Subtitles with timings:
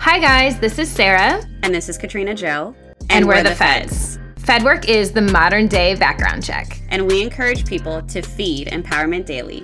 [0.00, 1.46] Hi, guys, this is Sarah.
[1.62, 2.74] And this is Katrina Joe.
[3.00, 4.16] And, and we're, we're, the, the feds.
[4.16, 4.44] feds.
[4.46, 6.80] FedWork is the modern day background check.
[6.88, 9.58] And we encourage people to feed Empowerment Daily.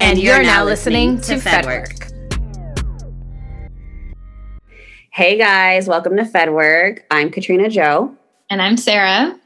[0.00, 1.88] And, and you're, you're, now listening, listening to FedWork.
[1.88, 3.70] FedWork.
[5.12, 7.00] Hey guys, welcome to FedWork.
[7.10, 8.16] I'm Katrina Joe.
[8.48, 9.38] And I'm Sarah.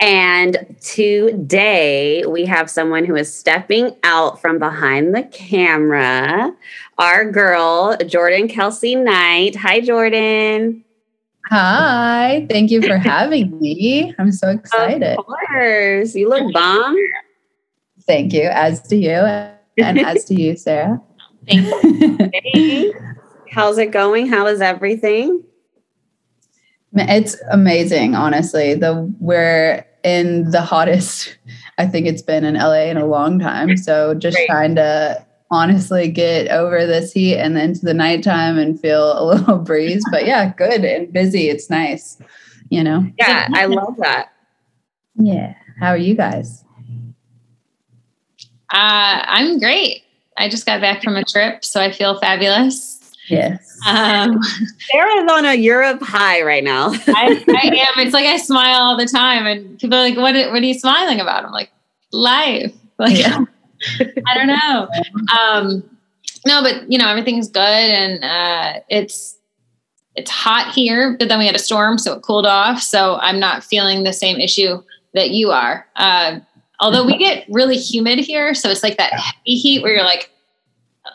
[0.00, 6.54] And today we have someone who is stepping out from behind the camera.
[6.98, 9.56] Our girl, Jordan Kelsey Knight.
[9.56, 10.84] Hi, Jordan.
[11.46, 12.46] Hi.
[12.48, 14.14] Thank you for having me.
[14.18, 15.18] I'm so excited.
[15.18, 16.14] Of course.
[16.14, 16.96] You look bomb.
[18.02, 18.44] Thank you.
[18.44, 21.02] As to you and as to you, Sarah.
[21.48, 22.30] Thank you.
[22.54, 22.92] hey.
[23.50, 24.28] How's it going?
[24.28, 25.42] How is everything?
[26.94, 28.74] It's amazing, honestly.
[28.74, 31.36] The we're in the hottest
[31.78, 33.76] I think it's been in LA in a long time.
[33.76, 34.48] So just Great.
[34.48, 39.24] trying to honestly get over this heat and then to the nighttime and feel a
[39.34, 40.04] little breeze.
[40.10, 41.48] But yeah, good and busy.
[41.48, 42.18] It's nice,
[42.68, 43.08] you know?
[43.18, 44.32] Yeah, I love that.
[45.14, 45.54] Yeah.
[45.78, 46.64] How are you guys?
[48.70, 50.02] Uh, I'm great.
[50.36, 52.97] I just got back from a trip, so I feel fabulous.
[53.28, 53.78] Yes.
[53.86, 54.40] Um,
[54.90, 56.90] Sarah's on a Europe high right now.
[57.08, 58.06] I, I, am.
[58.06, 60.34] It's like I smile all the time, and people are like, "What?
[60.34, 61.70] What are you smiling about?" I'm like,
[62.12, 63.44] "Life." Like, yeah.
[64.26, 64.88] I don't know.
[65.38, 65.88] Um,
[66.44, 69.38] no, but you know, everything's good, and uh, it's
[70.16, 71.14] it's hot here.
[71.16, 72.82] But then we had a storm, so it cooled off.
[72.82, 74.82] So I'm not feeling the same issue
[75.14, 75.86] that you are.
[75.94, 76.40] Uh,
[76.80, 80.32] although we get really humid here, so it's like that heavy heat where you're like,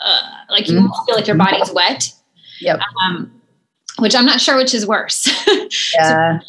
[0.04, 1.06] uh, like you mm-hmm.
[1.06, 2.14] feel like your body's wet.
[2.62, 2.80] Yep.
[3.04, 3.42] Um,
[4.00, 5.28] which I'm not sure which is worse.
[5.96, 6.40] yeah.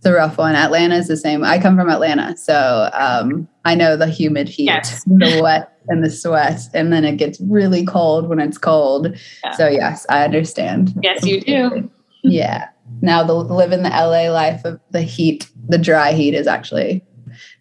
[0.00, 0.54] It's a rough one.
[0.54, 1.44] Atlanta is the same.
[1.44, 5.04] I come from Atlanta, so um, I know the humid heat, yes.
[5.04, 9.14] the wet, and the sweat, and then it gets really cold when it's cold.
[9.44, 9.50] Yeah.
[9.52, 10.94] So yes, I understand.
[11.02, 11.90] Yes, you do.
[12.22, 12.68] yeah.
[13.02, 17.04] Now the living the LA life of the heat, the dry heat is actually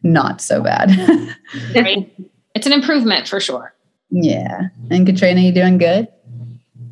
[0.04, 0.90] not so bad.
[2.56, 3.74] it's an improvement for sure.
[4.10, 4.70] Yeah.
[4.90, 6.08] And Katrina, you doing good?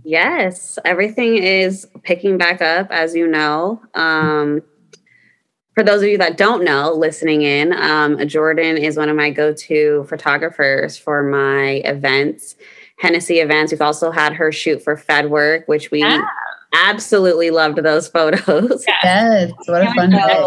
[0.04, 3.82] Yes, everything is picking back up, as you know.
[3.94, 4.62] Um,
[5.74, 9.30] for those of you that don't know, listening in, um, Jordan is one of my
[9.32, 12.56] go to photographers for my events,
[13.00, 13.72] Hennessy events.
[13.72, 16.22] We've also had her shoot for Fed Work, which we yeah.
[16.74, 18.86] absolutely loved those photos.
[19.04, 20.44] Yes, what a fun day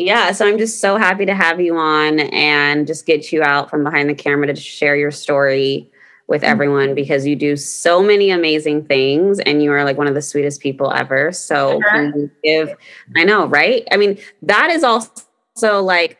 [0.00, 3.68] yeah, so I'm just so happy to have you on and just get you out
[3.68, 5.90] from behind the camera to share your story
[6.26, 6.50] with mm-hmm.
[6.50, 10.22] everyone because you do so many amazing things and you are like one of the
[10.22, 11.32] sweetest people ever.
[11.32, 12.12] So uh-huh.
[12.42, 12.74] give
[13.14, 13.86] I know, right?
[13.92, 16.18] I mean, that is also like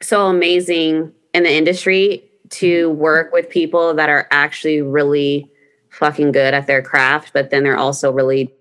[0.00, 5.50] so amazing in the industry to work with people that are actually really
[5.90, 8.54] fucking good at their craft, but then they're also really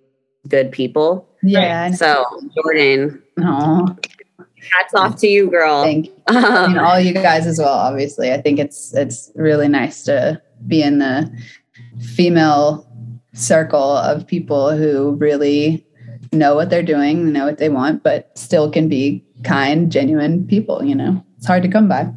[0.47, 1.29] good people.
[1.43, 1.91] Yeah.
[1.91, 2.25] So
[2.55, 4.16] Jordan, Aww.
[4.73, 5.83] Hats off to you, girl.
[5.83, 6.13] Thank you.
[6.27, 7.73] Um, and all you guys as well.
[7.73, 11.31] Obviously, I think it's it's really nice to be in the
[11.99, 12.85] female
[13.33, 15.85] circle of people who really
[16.33, 20.83] know what they're doing, know what they want, but still can be kind, genuine people.
[20.83, 22.11] You know, it's hard to come by.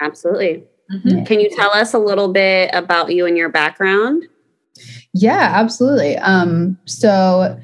[0.00, 0.64] Absolutely.
[0.92, 1.24] Mm-hmm.
[1.24, 4.24] Can you tell us a little bit about you and your background?
[5.12, 6.16] Yeah, absolutely.
[6.18, 7.58] Um, so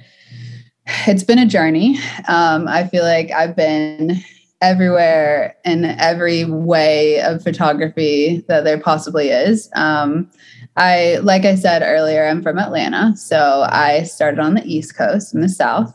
[0.86, 1.98] it's been a journey.
[2.28, 4.22] Um, I feel like I've been
[4.60, 9.68] everywhere in every way of photography that there possibly is.
[9.74, 10.30] Um,
[10.76, 15.34] I, like I said earlier, I'm from Atlanta, so I started on the East Coast
[15.34, 15.94] in the South.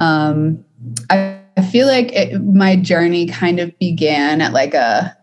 [0.00, 0.64] Um,
[1.10, 5.16] I, I, feel like it, my journey kind of began at like a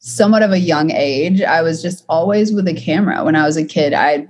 [0.00, 1.40] somewhat of a young age.
[1.42, 3.24] I was just always with a camera.
[3.24, 4.28] When I was a kid, I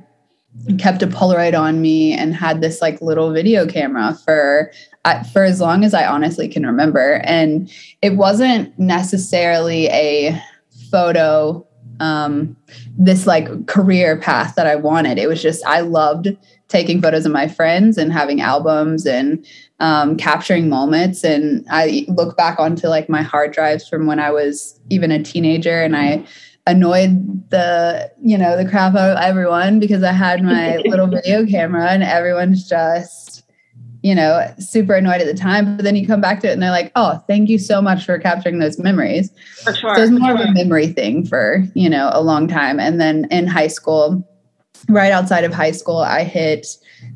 [0.78, 4.72] kept a Polaroid on me and had this like little video camera for
[5.05, 7.21] uh, for as long as I honestly can remember.
[7.25, 7.71] And
[8.03, 10.41] it wasn't necessarily a
[10.91, 11.67] photo
[11.99, 12.55] um
[12.99, 15.19] this like career path that I wanted.
[15.19, 16.37] It was just I loved
[16.69, 19.47] taking photos of my friends and having albums and
[19.79, 21.23] um, capturing moments.
[21.23, 25.23] And I look back onto like my hard drives from when I was even a
[25.23, 26.25] teenager and I
[26.67, 31.47] annoyed the you know the crap out of everyone because I had my little video
[31.47, 33.45] camera and everyone's just
[34.03, 35.77] you know super annoyed at the time.
[35.77, 38.05] But then you come back to it and they're like oh thank you so much
[38.05, 39.31] for capturing those memories.
[39.63, 42.81] For sure so it's more of a memory thing for you know a long time.
[42.81, 44.27] And then in high school
[44.89, 46.67] right outside of high school I hit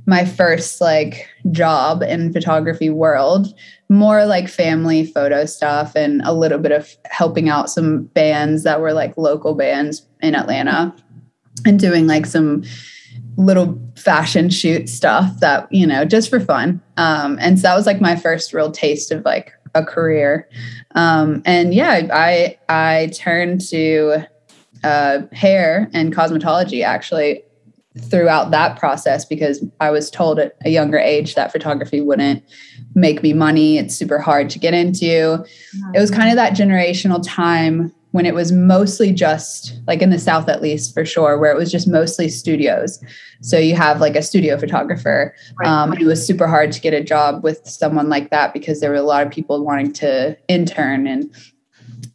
[0.07, 3.55] my first like job in photography world
[3.91, 8.81] more like family photo stuff and a little bit of helping out some bands that
[8.81, 10.95] were like local bands in Atlanta
[11.67, 12.63] and doing like some
[13.37, 16.81] little fashion shoot stuff that you know just for fun.
[16.97, 20.49] Um, and so that was like my first real taste of like a career.
[20.95, 24.25] Um, and yeah i i turned to
[24.83, 27.43] uh, hair and cosmetology actually
[27.99, 32.43] throughout that process because i was told at a younger age that photography wouldn't
[32.95, 35.45] make me money it's super hard to get into
[35.95, 40.19] it was kind of that generational time when it was mostly just like in the
[40.19, 43.03] South, at least for sure, where it was just mostly studios.
[43.41, 45.35] So you have like a studio photographer.
[45.65, 48.91] Um, it was super hard to get a job with someone like that because there
[48.91, 51.33] were a lot of people wanting to intern and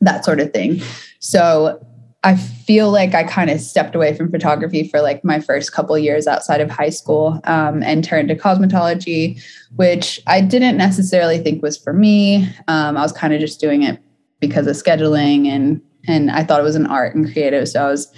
[0.01, 0.81] that sort of thing.
[1.19, 1.85] So
[2.25, 5.95] I feel like I kind of stepped away from photography for like my first couple
[5.95, 9.39] years outside of high school um, and turned to cosmetology,
[9.75, 12.49] which I didn't necessarily think was for me.
[12.67, 13.99] Um, I was kind of just doing it
[14.39, 17.67] because of scheduling and and I thought it was an art and creative.
[17.67, 18.11] So I was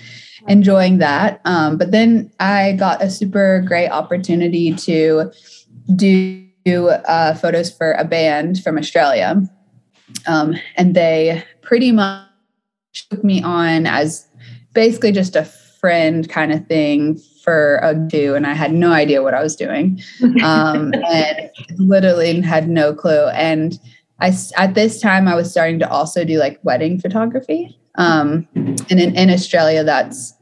[0.48, 1.42] enjoying that.
[1.44, 5.32] Um, but then I got a super great opportunity to
[5.96, 6.48] do
[6.90, 9.42] uh, photos for a band from Australia.
[10.28, 12.27] Um, and they pretty much
[13.10, 14.28] took me on as
[14.74, 19.24] basically just a friend kind of thing for a two and I had no idea
[19.24, 20.02] what I was doing.
[20.44, 23.28] Um, and literally had no clue.
[23.28, 23.80] And
[24.20, 27.78] I at this time I was starting to also do like wedding photography.
[27.96, 30.34] Um, and in, in Australia, that's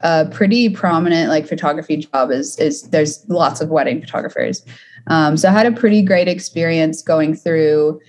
[0.00, 2.30] a pretty prominent like photography job.
[2.30, 4.64] Is is there's lots of wedding photographers.
[5.06, 8.00] Um, so I had a pretty great experience going through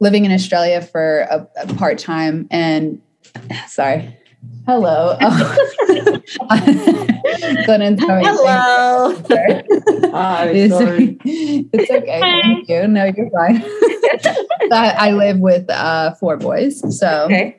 [0.00, 3.00] living in Australia for a, a part time and
[3.68, 4.16] sorry.
[4.66, 5.16] Hello.
[6.40, 6.74] Oh.
[8.24, 9.14] Hello.
[10.10, 11.18] Hi, sorry.
[11.24, 12.20] It's okay.
[12.20, 12.88] Thank you.
[12.88, 13.62] No, you're fine.
[14.72, 16.82] I, I, live with uh, four boys.
[16.98, 17.58] So okay.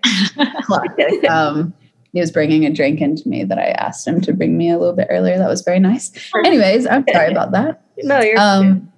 [1.30, 1.74] um,
[2.12, 4.78] he was bringing a drink into me that I asked him to bring me a
[4.78, 5.38] little bit earlier.
[5.38, 6.12] That was very nice.
[6.46, 7.84] Anyways, I'm sorry about that.
[8.00, 8.92] No, you're um,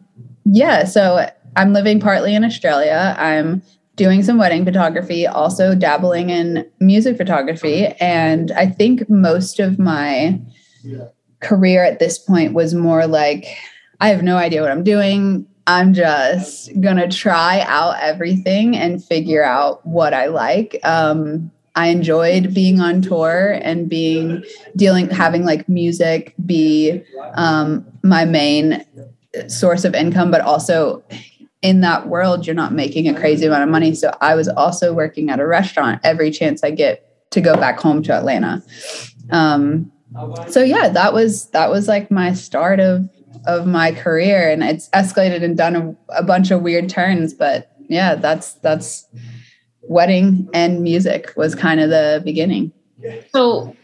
[0.45, 0.85] yeah.
[0.85, 3.15] So I'm living partly in Australia.
[3.17, 3.61] I'm
[3.97, 7.87] doing some wedding photography, also dabbling in music photography.
[7.99, 10.39] And I think most of my
[11.41, 13.45] career at this point was more like
[13.99, 15.45] I have no idea what I'm doing.
[15.65, 20.79] I'm just gonna try out everything and figure out what I like.
[20.83, 24.43] Um, I enjoyed being on tour and being
[24.75, 27.03] dealing, having like music be
[27.33, 28.85] um, my main
[29.47, 31.03] source of income, but also
[31.61, 33.93] in that world, you're not making a crazy amount of money.
[33.95, 37.79] So I was also working at a restaurant every chance I get to go back
[37.79, 38.63] home to Atlanta.
[39.31, 39.91] Um,
[40.47, 43.09] so yeah, that was that was like my start of
[43.45, 47.71] of my career and it's escalated and done a, a bunch of weird turns but
[47.87, 49.05] yeah that's that's
[49.83, 52.71] wedding and music was kind of the beginning
[53.31, 53.75] so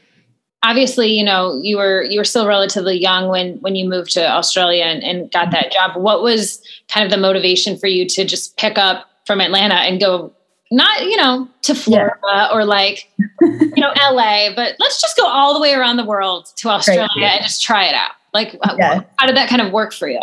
[0.64, 4.28] obviously you know you were you were still relatively young when when you moved to
[4.28, 8.26] australia and, and got that job what was kind of the motivation for you to
[8.26, 10.34] just pick up from atlanta and go
[10.72, 12.50] not you know to florida yeah.
[12.52, 13.12] or like
[13.42, 17.08] you know la but let's just go all the way around the world to australia
[17.22, 19.02] and just try it out like, yeah.
[19.18, 20.22] how did that kind of work for you?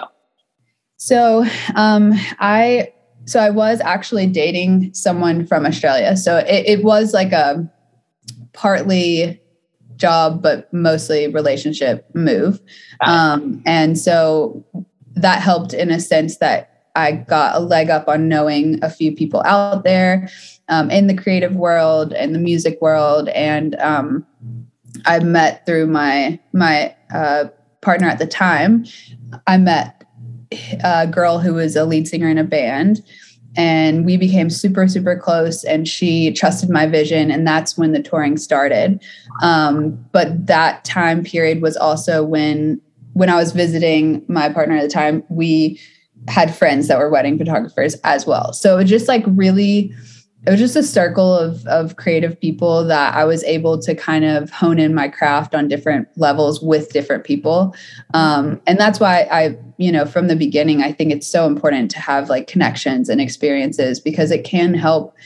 [0.96, 1.46] So,
[1.76, 2.92] um, I
[3.24, 6.16] so I was actually dating someone from Australia.
[6.16, 7.70] So it, it was like a
[8.52, 9.39] partly
[10.00, 12.60] job, but mostly relationship move.
[13.00, 14.64] Um, and so
[15.14, 16.66] that helped in a sense that
[16.96, 20.28] I got a leg up on knowing a few people out there
[20.68, 23.28] um, in the creative world and the music world.
[23.28, 24.26] And um,
[25.06, 27.44] I met through my my uh,
[27.80, 28.84] partner at the time,
[29.46, 30.04] I met
[30.82, 33.02] a girl who was a lead singer in a band
[33.56, 38.02] and we became super super close and she trusted my vision and that's when the
[38.02, 39.02] touring started
[39.42, 42.80] um, but that time period was also when
[43.14, 45.80] when i was visiting my partner at the time we
[46.28, 49.92] had friends that were wedding photographers as well so it was just like really
[50.46, 54.24] it was just a circle of of creative people that I was able to kind
[54.24, 57.74] of hone in my craft on different levels with different people.
[58.14, 61.90] Um, and that's why I, you know, from the beginning, I think it's so important
[61.92, 65.16] to have like connections and experiences because it can help.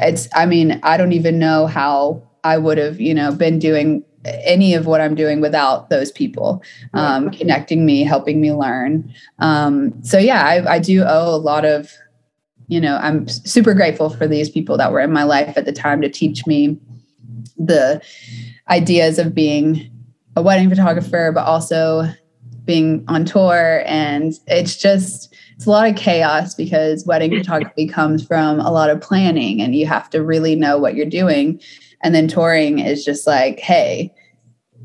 [0.00, 4.04] It's, I mean, I don't even know how I would have, you know, been doing
[4.24, 9.14] any of what I'm doing without those people um, connecting me, helping me learn.
[9.38, 11.92] Um, so yeah, I, I do owe a lot of
[12.68, 15.72] you know, I'm super grateful for these people that were in my life at the
[15.72, 16.78] time to teach me
[17.58, 18.00] the
[18.70, 19.90] ideas of being
[20.36, 22.08] a wedding photographer, but also
[22.64, 23.82] being on tour.
[23.86, 28.90] And it's just, it's a lot of chaos because wedding photography comes from a lot
[28.90, 31.60] of planning and you have to really know what you're doing.
[32.02, 34.12] And then touring is just like, hey,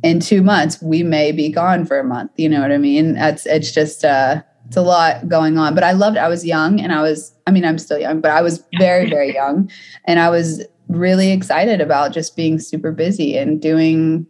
[0.03, 2.31] in two months we may be gone for a month.
[2.38, 3.13] You know what I mean?
[3.13, 5.74] That's it's just uh it's a lot going on.
[5.74, 8.31] But I loved I was young and I was I mean I'm still young, but
[8.31, 9.72] I was very, very young.
[10.05, 14.25] And I was really excited about just being super busy and doing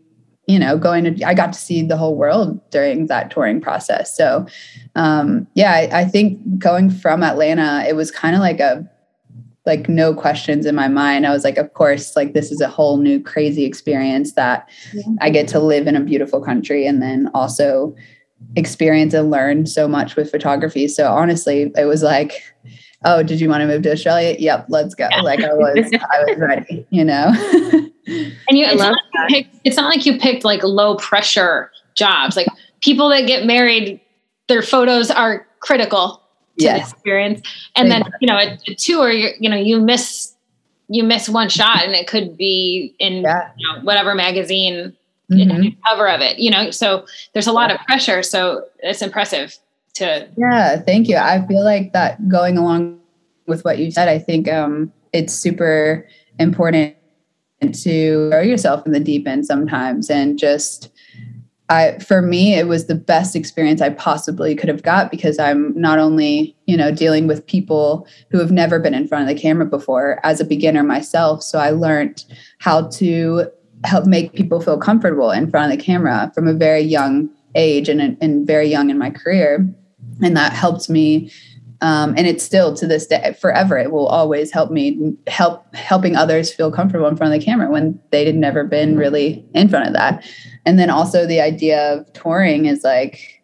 [0.48, 4.16] you know going to i got to see the whole world during that touring process
[4.16, 4.46] so
[4.96, 8.90] um yeah I, I think going from atlanta it was kind of like a
[9.66, 12.70] like no questions in my mind i was like of course like this is a
[12.70, 15.04] whole new crazy experience that yeah.
[15.22, 17.94] i get to live in a beautiful country and then also
[18.56, 22.42] experience and learn so much with photography so honestly it was like
[23.06, 24.36] oh, did you want to move to Australia?
[24.40, 25.08] Yep, let's go.
[25.10, 25.22] Yeah.
[25.22, 27.32] Like I was, I was ready, you know?
[28.08, 31.72] and you, it's not, like you picked, it's not like you picked like low pressure
[31.96, 32.36] jobs.
[32.36, 32.48] Like
[32.82, 34.02] people that get married,
[34.48, 36.22] their photos are critical
[36.58, 36.90] to yes.
[36.90, 37.42] the experience.
[37.76, 40.34] And then, you know, a, a tour, you know, you miss,
[40.88, 43.52] you miss one shot and it could be in yeah.
[43.58, 44.96] you know, whatever magazine
[45.32, 45.70] mm-hmm.
[45.86, 46.72] cover of it, you know?
[46.72, 48.24] So there's a lot of pressure.
[48.24, 49.58] So it's impressive
[49.98, 53.00] to yeah thank you i feel like that going along
[53.48, 56.08] with what you said i think um, it's super
[56.40, 56.96] important
[57.62, 60.90] to throw yourself in the deep end sometimes and just
[61.70, 65.80] I for me it was the best experience I possibly could have got because I'm
[65.80, 69.42] not only, you know, dealing with people who have never been in front of the
[69.42, 72.24] camera before as a beginner myself, so I learned
[72.60, 73.52] how to
[73.84, 77.90] help make people feel comfortable in front of the camera from a very young age
[77.90, 79.68] and, and very young in my career.
[80.24, 81.32] And that helped me
[81.82, 86.16] um, and it's still to this day forever it will always help me help helping
[86.16, 89.70] others feel comfortable in front of the camera when they had never been really in
[89.70, 90.28] front of that.
[90.66, 93.44] And then also the idea of touring is like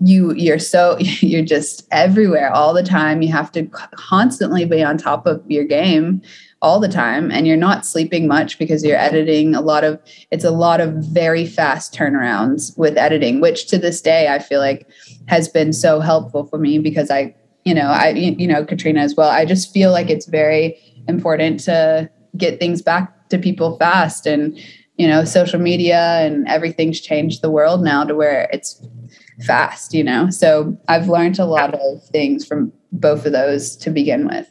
[0.00, 3.22] you you're so you're just everywhere all the time.
[3.22, 6.22] You have to constantly be on top of your game
[6.60, 10.44] all the time and you're not sleeping much because you're editing a lot of it's
[10.44, 14.88] a lot of very fast turnarounds with editing which to this day I feel like
[15.26, 17.34] has been so helpful for me because I
[17.64, 20.78] you know I you know Katrina as well I just feel like it's very
[21.08, 24.58] important to get things back to people fast and
[24.96, 28.86] you know social media and everything's changed the world now to where it's
[29.46, 33.90] fast you know so I've learned a lot of things from both of those to
[33.90, 34.48] begin with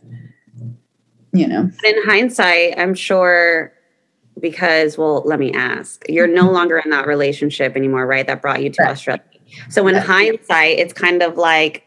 [1.33, 1.69] you know.
[1.83, 3.73] In hindsight, I'm sure
[4.39, 6.53] because, well, let me ask, you're no mm-hmm.
[6.53, 8.25] longer in that relationship anymore, right?
[8.25, 8.91] That brought you to right.
[8.91, 9.23] Australia.
[9.69, 11.83] So in hindsight, it's kind of like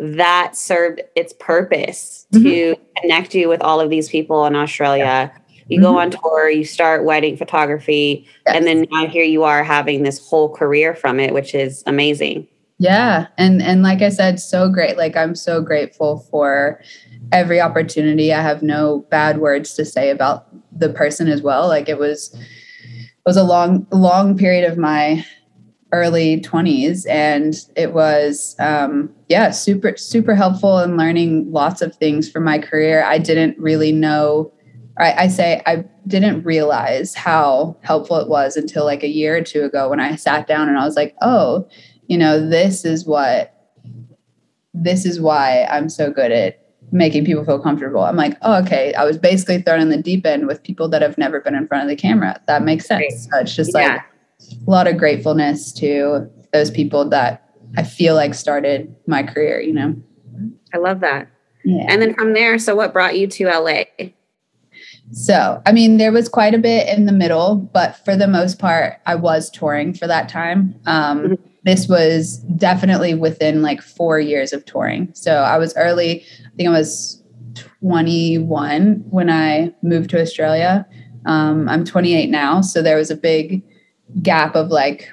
[0.00, 2.44] that served its purpose mm-hmm.
[2.44, 5.32] to connect you with all of these people in Australia.
[5.68, 5.84] You mm-hmm.
[5.84, 8.56] go on tour, you start wedding photography, yes.
[8.56, 12.48] and then now here you are having this whole career from it, which is amazing.
[12.78, 14.96] Yeah, and and like I said, so great.
[14.96, 16.80] Like I'm so grateful for
[17.30, 18.32] every opportunity.
[18.32, 21.68] I have no bad words to say about the person as well.
[21.68, 25.24] Like it was it was a long long period of my
[25.92, 32.30] early 20s and it was um yeah super super helpful in learning lots of things
[32.30, 34.52] for my career i didn't really know
[34.98, 39.42] I, I say i didn't realize how helpful it was until like a year or
[39.42, 41.68] two ago when i sat down and i was like oh
[42.06, 43.54] you know this is what
[44.72, 46.60] this is why i'm so good at
[46.92, 48.00] making people feel comfortable.
[48.00, 48.92] I'm like, oh, okay.
[48.94, 51.66] I was basically thrown in the deep end with people that have never been in
[51.68, 52.40] front of the camera.
[52.46, 53.28] That makes sense.
[53.30, 53.92] So it's just yeah.
[53.92, 54.02] like
[54.66, 59.72] a lot of gratefulness to those people that I feel like started my career, you
[59.72, 59.94] know?
[60.74, 61.28] I love that.
[61.64, 61.86] Yeah.
[61.88, 63.84] And then from there, so what brought you to LA?
[65.12, 68.58] So, I mean, there was quite a bit in the middle, but for the most
[68.58, 70.74] part, I was touring for that time.
[70.86, 75.10] Um, mm-hmm this was definitely within like four years of touring.
[75.14, 77.22] So I was early, I think I was
[77.54, 80.86] 21 when I moved to Australia.
[81.26, 82.60] Um, I'm 28 now.
[82.60, 83.62] So there was a big
[84.22, 85.10] gap of like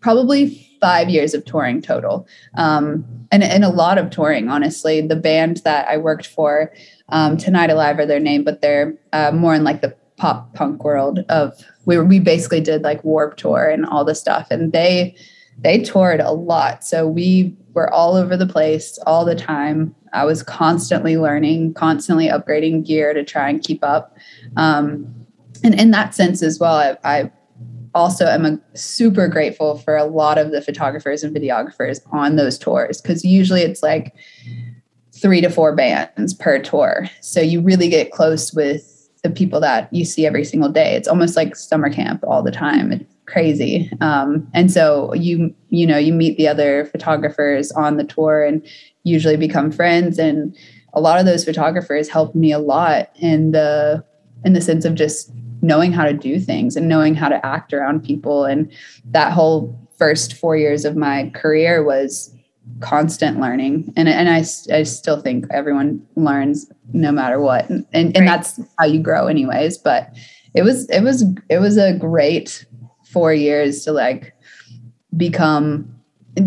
[0.00, 2.26] probably five years of touring total.
[2.56, 5.00] Um, and, and a lot of touring, honestly.
[5.00, 6.72] The band that I worked for,
[7.08, 10.84] um, Tonight Alive are their name, but they're uh, more in like the pop punk
[10.84, 11.54] world of
[11.86, 15.16] we we basically did like Warped Tour and all the stuff, and they
[15.58, 16.84] they toured a lot.
[16.84, 19.94] So we were all over the place all the time.
[20.12, 24.16] I was constantly learning, constantly upgrading gear to try and keep up.
[24.56, 25.14] Um,
[25.64, 27.30] and in that sense as well, I, I
[27.94, 33.00] also am super grateful for a lot of the photographers and videographers on those tours
[33.00, 34.14] because usually it's like
[35.12, 37.08] three to four bands per tour.
[37.20, 40.94] So you really get close with the people that you see every single day.
[40.94, 42.92] It's almost like summer camp all the time.
[42.92, 43.90] It's crazy.
[44.00, 48.66] Um, and so you you know you meet the other photographers on the tour and
[49.04, 50.18] usually become friends.
[50.18, 50.56] And
[50.94, 54.04] a lot of those photographers helped me a lot in the
[54.44, 57.72] in the sense of just knowing how to do things and knowing how to act
[57.72, 58.44] around people.
[58.44, 58.70] And
[59.06, 62.34] that whole first four years of my career was
[62.80, 63.92] constant learning.
[63.96, 67.70] And, and I, I still think everyone learns no matter what.
[67.70, 69.78] And, and, and that's how you grow anyways.
[69.78, 70.10] But
[70.54, 72.66] it was, it was, it was a great
[73.04, 74.34] four years to like
[75.16, 75.88] become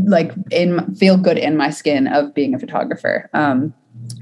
[0.06, 3.30] like in feel good in my skin of being a photographer.
[3.34, 3.74] Um,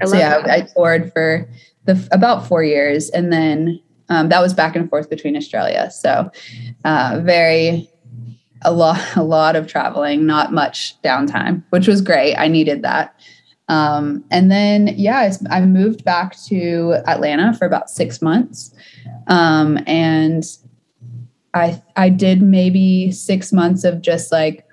[0.04, 0.50] so yeah, that.
[0.50, 1.48] I toured for
[1.84, 5.90] the about four years, and then um, that was back and forth between Australia.
[5.90, 6.30] So
[6.84, 7.90] uh, very
[8.62, 12.36] a lot a lot of traveling, not much downtime, which was great.
[12.36, 13.18] I needed that.
[13.68, 18.74] Um, and then yeah, I, I, moved back to Atlanta for about six months,
[19.26, 20.44] um, and
[21.54, 24.66] I I did maybe six months of just like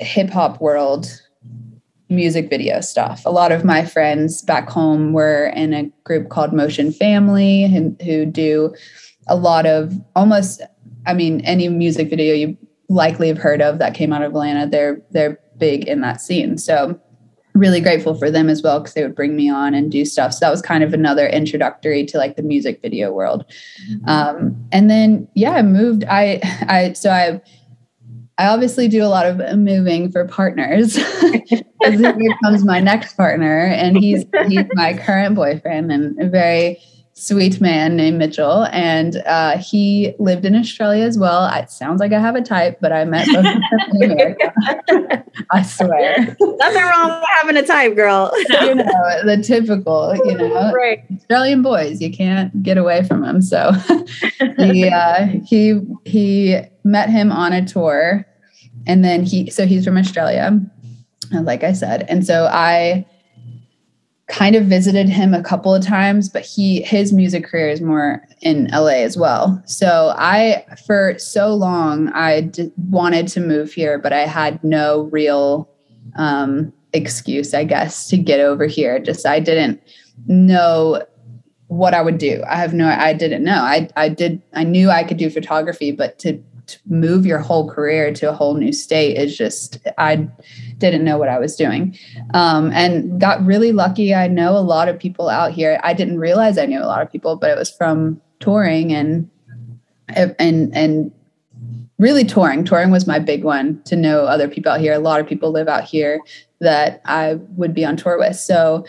[0.00, 1.21] hip hop world
[2.12, 3.22] music video stuff.
[3.24, 8.00] A lot of my friends back home were in a group called Motion Family and
[8.02, 8.74] who do
[9.28, 10.62] a lot of almost
[11.06, 12.56] I mean any music video you
[12.88, 16.58] likely have heard of that came out of Atlanta, they're they're big in that scene.
[16.58, 17.00] So
[17.54, 20.32] really grateful for them as well because they would bring me on and do stuff.
[20.32, 23.44] So that was kind of another introductory to like the music video world.
[23.90, 24.08] Mm-hmm.
[24.08, 26.04] Um, and then yeah, I moved.
[26.04, 27.40] I I so I
[28.38, 30.96] I obviously do a lot of moving for partners.
[31.84, 36.78] As he becomes my next partner, and he's he's my current boyfriend and very
[37.22, 41.46] sweet man named Mitchell, and uh, he lived in Australia as well.
[41.54, 43.46] It sounds like I have a type, but I met both
[44.00, 44.52] in America.
[45.50, 48.32] I swear, nothing wrong with having a type, girl.
[48.48, 48.84] you know
[49.24, 51.04] the typical, you know, right.
[51.14, 52.00] Australian boys.
[52.00, 53.40] You can't get away from them.
[53.40, 53.72] So
[54.58, 58.26] he uh, he he met him on a tour,
[58.86, 60.60] and then he so he's from Australia
[61.40, 62.04] like I said.
[62.08, 63.06] And so I
[64.32, 68.26] kind of visited him a couple of times, but he his music career is more
[68.40, 69.62] in LA as well.
[69.66, 75.02] So I for so long I d- wanted to move here, but I had no
[75.12, 75.68] real
[76.16, 78.98] um, excuse, I guess, to get over here.
[78.98, 79.82] Just I didn't
[80.26, 81.04] know
[81.66, 82.42] what I would do.
[82.48, 83.60] I have no I didn't know.
[83.60, 86.42] I I did I knew I could do photography, but to
[86.86, 90.28] move your whole career to a whole new state is just I
[90.78, 91.96] didn't know what I was doing,
[92.34, 94.14] um, and got really lucky.
[94.14, 95.80] I know a lot of people out here.
[95.82, 99.28] I didn't realize I knew a lot of people, but it was from touring and
[100.08, 101.12] and and
[101.98, 102.64] really touring.
[102.64, 104.92] Touring was my big one to know other people out here.
[104.92, 106.20] A lot of people live out here
[106.60, 108.36] that I would be on tour with.
[108.36, 108.84] So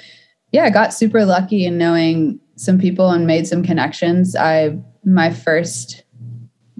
[0.52, 4.36] yeah, I got super lucky in knowing some people and made some connections.
[4.36, 6.03] I my first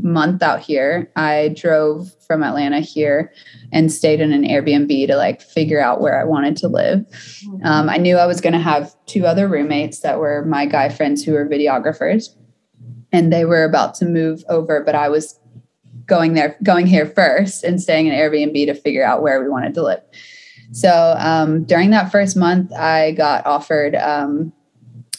[0.04, 3.34] month out here, I drove from Atlanta here
[3.72, 7.00] and stayed in an Airbnb to like figure out where I wanted to live.
[7.00, 7.66] Mm-hmm.
[7.66, 10.90] Um, I knew I was going to have two other roommates that were my guy
[10.90, 12.30] friends who were videographers,
[13.12, 15.40] and they were about to move over, but I was
[16.06, 19.74] going there, going here first and staying in Airbnb to figure out where we wanted
[19.76, 20.02] to live.
[20.72, 24.52] So um, during that first month, I got offered um,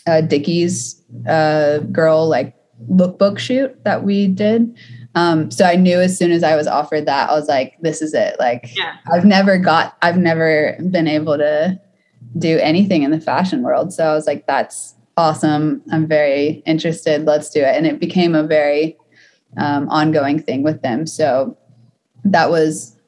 [0.07, 2.55] a Dickies uh, girl like
[2.91, 4.77] lookbook shoot that we did.
[5.15, 8.03] Um, so I knew as soon as I was offered that, I was like, this
[8.03, 8.37] is it.
[8.39, 8.97] Like yeah.
[9.13, 11.81] I've never got, I've never been able to
[12.37, 13.93] do anything in the fashion world.
[13.93, 15.83] So I was like, that's awesome.
[15.93, 17.25] I'm very interested.
[17.25, 17.77] Let's do it.
[17.77, 18.97] And it became a very
[19.57, 21.07] um, ongoing thing with them.
[21.07, 21.57] So
[22.25, 22.99] that was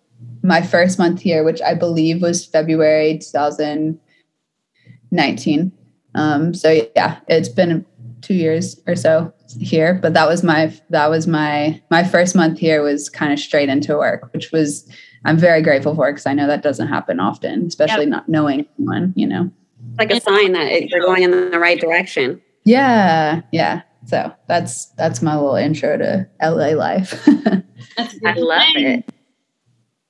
[0.43, 5.73] my first month here, which I believe was February 2019.
[6.15, 7.85] Um, so yeah, it's been
[8.23, 12.59] two years or so here but that was my that was my my first month
[12.59, 14.89] here was kind of straight into work which was
[15.25, 18.11] i'm very grateful for because i know that doesn't happen often especially yep.
[18.11, 19.51] not knowing anyone you know?
[19.99, 22.43] Like a sign that it, you're going in the right direction.
[22.65, 23.83] Yeah yeah.
[24.07, 27.27] So that's that's my little intro to la life.
[27.99, 29.05] I love it.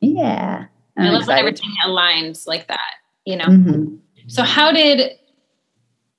[0.00, 0.66] Yeah.
[0.96, 2.94] I'm i love when everything aligns like that
[3.26, 3.44] you know?
[3.44, 3.96] Mm-hmm.
[4.28, 5.12] so how did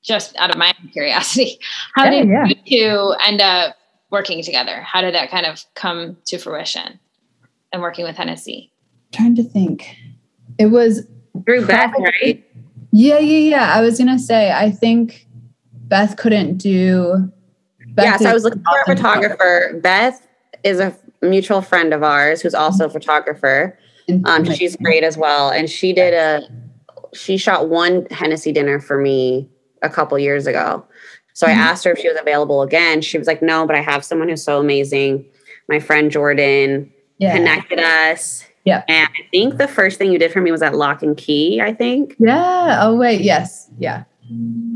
[0.08, 1.60] just out of my curiosity,
[1.96, 2.46] how yeah, did yeah.
[2.46, 3.76] you two end up
[4.10, 4.82] working together?
[4.82, 7.00] How did that kind of come to fruition
[7.74, 8.72] and working with Hennessy?
[9.12, 9.96] trying to think.
[10.58, 11.08] It was
[11.46, 12.44] through Beth, right?
[12.92, 13.74] Yeah, yeah, yeah.
[13.74, 15.28] I was gonna say, I think
[15.74, 17.32] Beth couldn't do.
[17.90, 19.80] Beth yeah, so I was looking for a photographer.
[19.82, 20.28] Beth
[20.64, 23.78] is a mutual friend of ours who's also a photographer.
[24.26, 26.42] Um, she's great as well, and she did a.
[27.14, 29.50] She shot one Hennessy dinner for me
[29.82, 30.86] a couple years ago.
[31.34, 31.60] So mm-hmm.
[31.60, 33.02] I asked her if she was available again.
[33.02, 35.26] She was like, no, but I have someone who's so amazing.
[35.70, 37.36] My friend Jordan yeah.
[37.36, 38.44] connected us.
[38.66, 38.84] Yeah.
[38.88, 41.62] And I think the first thing you did for me was at Lock and Key,
[41.62, 42.16] I think.
[42.20, 42.80] Yeah.
[42.82, 43.22] Oh, wait.
[43.22, 43.70] Yes.
[43.78, 44.04] Yeah.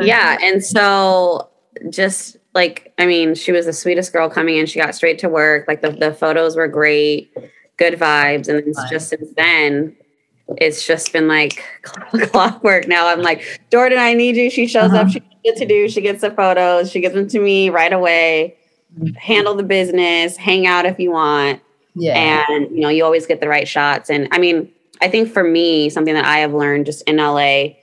[0.02, 0.38] Yeah.
[0.42, 1.50] And so
[1.90, 4.66] just like, I mean, she was the sweetest girl coming in.
[4.66, 5.68] She got straight to work.
[5.68, 7.34] Like the, the photos were great,
[7.78, 8.48] good vibes.
[8.48, 9.96] And it's just since then,
[10.58, 11.64] it's just been like
[12.32, 12.88] clockwork.
[12.88, 14.50] Now I'm like, Jordan, I need you.
[14.50, 15.04] She shows uh-huh.
[15.04, 17.94] up, she gets to do, she gets the photos, she gives them to me right
[17.94, 18.58] away.
[19.16, 21.62] Handle the business, hang out if you want.
[21.96, 22.46] Yeah.
[22.50, 24.10] And you know, you always get the right shots.
[24.10, 24.70] And I mean,
[25.02, 27.76] I think for me, something that I have learned just in LA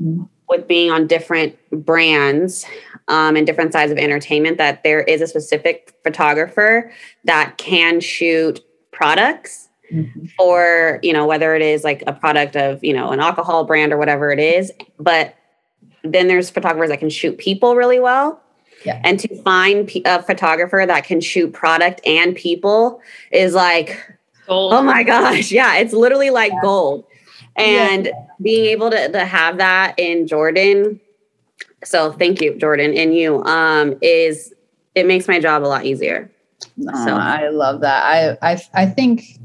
[0.00, 0.24] mm-hmm.
[0.48, 2.66] with being on different brands
[3.08, 6.92] um, and different sides of entertainment, that there is a specific photographer
[7.24, 8.60] that can shoot
[8.90, 10.26] products mm-hmm.
[10.38, 13.92] for, you know, whether it is like a product of, you know, an alcohol brand
[13.92, 14.72] or whatever it is.
[14.98, 15.34] But
[16.02, 18.42] then there's photographers that can shoot people really well.
[18.84, 19.00] Yeah.
[19.04, 23.00] And to find a photographer that can shoot product and people
[23.32, 23.98] is like,
[24.46, 24.72] gold.
[24.72, 25.50] oh my gosh.
[25.50, 25.76] Yeah.
[25.76, 26.60] It's literally like yeah.
[26.62, 27.04] gold.
[27.56, 28.12] And yeah.
[28.40, 31.00] being able to, to have that in Jordan.
[31.84, 34.52] So thank you, Jordan, and you, um, is
[34.94, 36.30] it makes my job a lot easier.
[36.88, 38.02] Oh, so I love that.
[38.04, 39.38] I, I, I think,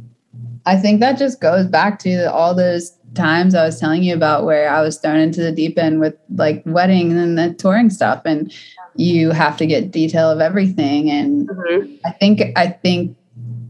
[0.66, 4.46] I think that just goes back to all those times I was telling you about
[4.46, 8.22] where I was thrown into the deep end with like wedding and the touring stuff.
[8.26, 8.54] And
[8.96, 11.96] you have to get detail of everything and mm-hmm.
[12.06, 13.16] i think i think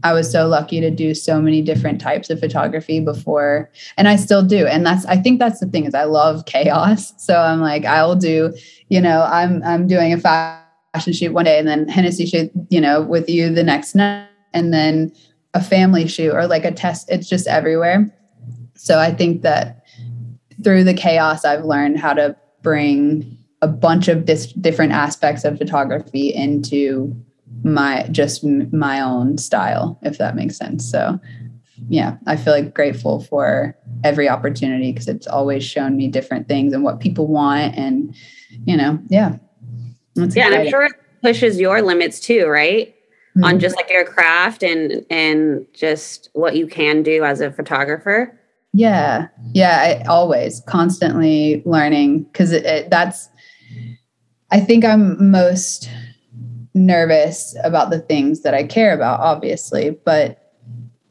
[0.02, 4.16] i was so lucky to do so many different types of photography before and i
[4.16, 7.60] still do and that's i think that's the thing is i love chaos so i'm
[7.60, 8.52] like i'll do
[8.88, 12.80] you know i'm i'm doing a fashion shoot one day and then hennessy shoot you
[12.80, 15.10] know with you the next night and then
[15.54, 18.12] a family shoot or like a test it's just everywhere.
[18.74, 19.84] So i think that
[20.64, 25.58] through the chaos i've learned how to bring a bunch of dis- different aspects of
[25.58, 27.14] photography into
[27.62, 30.90] my just m- my own style if that makes sense.
[30.90, 31.20] So
[31.88, 36.72] yeah i feel like grateful for every opportunity because it's always shown me different things
[36.72, 38.14] and what people want and
[38.64, 39.36] you know yeah.
[40.14, 42.94] That's yeah and i'm sure it pushes your limits too right
[43.36, 43.44] mm-hmm.
[43.44, 48.38] on just like your craft and and just what you can do as a photographer
[48.72, 52.50] yeah yeah I, always constantly learning because
[52.88, 53.28] that's
[54.52, 55.88] I think I'm most
[56.74, 60.54] nervous about the things that I care about, obviously, but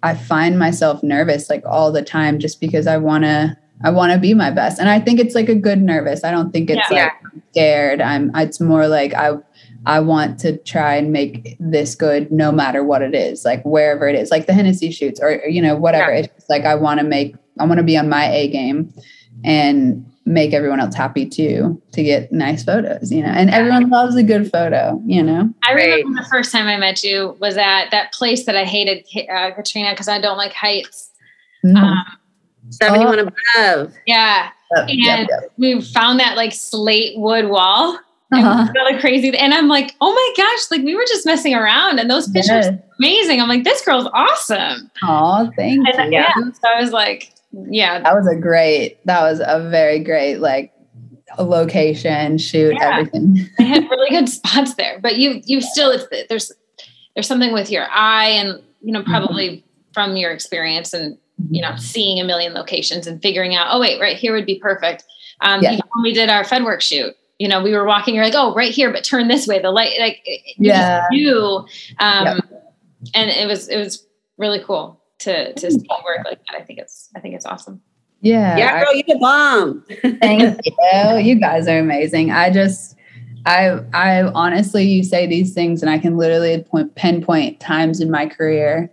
[0.03, 4.13] I find myself nervous like all the time just because I want to I want
[4.13, 4.79] to be my best.
[4.79, 6.23] And I think it's like a good nervous.
[6.23, 7.41] I don't think it's yeah, like yeah.
[7.51, 8.01] scared.
[8.01, 9.31] I'm it's more like I
[9.85, 14.07] I want to try and make this good no matter what it is, like wherever
[14.07, 16.11] it is, like the Hennessy shoots or, you know, whatever.
[16.11, 16.27] Yeah.
[16.37, 18.93] It's like I want to make I want to be on my A game.
[19.43, 24.15] And make everyone else happy too to get nice photos you know and everyone loves
[24.15, 27.89] a good photo you know i remember the first time i met you was at
[27.89, 31.09] that place that i hated uh, katrina because i don't like heights
[31.65, 31.75] mm.
[31.75, 32.05] um,
[32.69, 33.31] 71 oh.
[33.55, 35.51] above yeah oh, and yep, yep.
[35.57, 38.71] we found that like slate wood wall and uh-huh.
[38.73, 42.09] really crazy and i'm like oh my gosh like we were just messing around and
[42.09, 42.79] those pictures yes.
[42.99, 47.33] amazing i'm like this girl's awesome oh thank and, you yeah so i was like
[47.69, 50.73] yeah that was a great that was a very great like
[51.39, 52.97] location shoot yeah.
[52.97, 56.51] everything i had really good spots there but you you still it's there's
[57.15, 59.91] there's something with your eye and you know probably mm-hmm.
[59.93, 61.17] from your experience and
[61.49, 64.59] you know seeing a million locations and figuring out oh wait right here would be
[64.59, 65.03] perfect
[65.41, 65.71] um yeah.
[65.71, 68.71] when we did our fedwork shoot you know we were walking you're like oh right
[68.71, 70.25] here but turn this way the light like
[70.57, 71.65] yeah you
[71.99, 72.37] um yep.
[73.15, 74.05] and it was it was
[74.37, 76.57] really cool to to see work like that.
[76.57, 77.81] I think it's I think it's awesome.
[78.21, 78.57] Yeah.
[78.57, 79.83] Yeah, girl, you the bomb.
[80.19, 81.17] thank you.
[81.17, 82.31] You guys are amazing.
[82.31, 82.95] I just
[83.45, 88.11] I I honestly you say these things and I can literally point, pinpoint times in
[88.11, 88.91] my career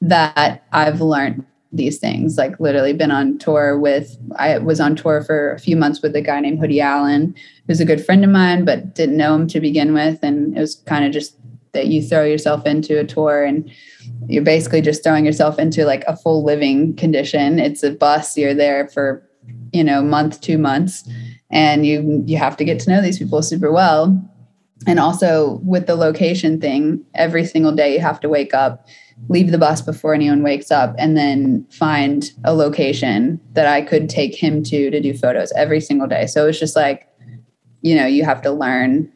[0.00, 1.44] that I've learned
[1.76, 5.76] these things like literally been on tour with i was on tour for a few
[5.76, 7.34] months with a guy named hoodie allen
[7.66, 10.60] who's a good friend of mine but didn't know him to begin with and it
[10.60, 11.36] was kind of just
[11.76, 13.70] that you throw yourself into a tour and
[14.28, 17.58] you're basically just throwing yourself into like a full living condition.
[17.58, 18.36] It's a bus.
[18.36, 19.22] You're there for,
[19.72, 21.08] you know, month, two months,
[21.50, 24.20] and you you have to get to know these people super well.
[24.86, 28.86] And also with the location thing, every single day you have to wake up,
[29.28, 34.08] leave the bus before anyone wakes up, and then find a location that I could
[34.08, 36.26] take him to to do photos every single day.
[36.26, 37.08] So it's just like,
[37.82, 39.12] you know, you have to learn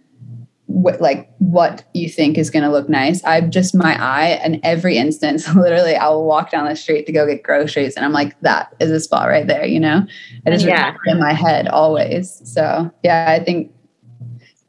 [0.70, 3.22] what like what you think is going to look nice.
[3.24, 7.26] I've just my eye and every instance, literally, I'll walk down the street to go
[7.26, 9.64] get groceries, and I'm like, that is a spot right there.
[9.64, 10.06] You know,
[10.46, 10.94] I just yeah.
[11.06, 12.40] in my head always.
[12.44, 13.72] So yeah, I think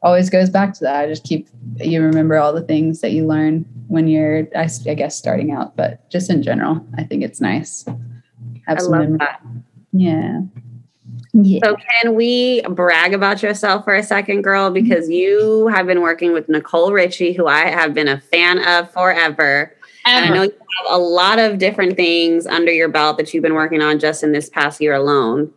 [0.02, 1.04] always goes back to that.
[1.04, 4.94] I just keep you remember all the things that you learn when you're, I, I
[4.94, 7.84] guess, starting out, but just in general, I think it's nice.
[8.66, 9.42] Have I love that.
[9.92, 10.40] Yeah.
[11.34, 11.60] Yeah.
[11.62, 14.70] So, can we brag about yourself for a second, girl?
[14.70, 14.82] Mm-hmm.
[14.82, 18.90] Because you have been working with Nicole Richie, who I have been a fan of
[18.90, 19.76] forever.
[20.06, 23.42] And I know you have a lot of different things under your belt that you've
[23.42, 25.52] been working on just in this past year alone.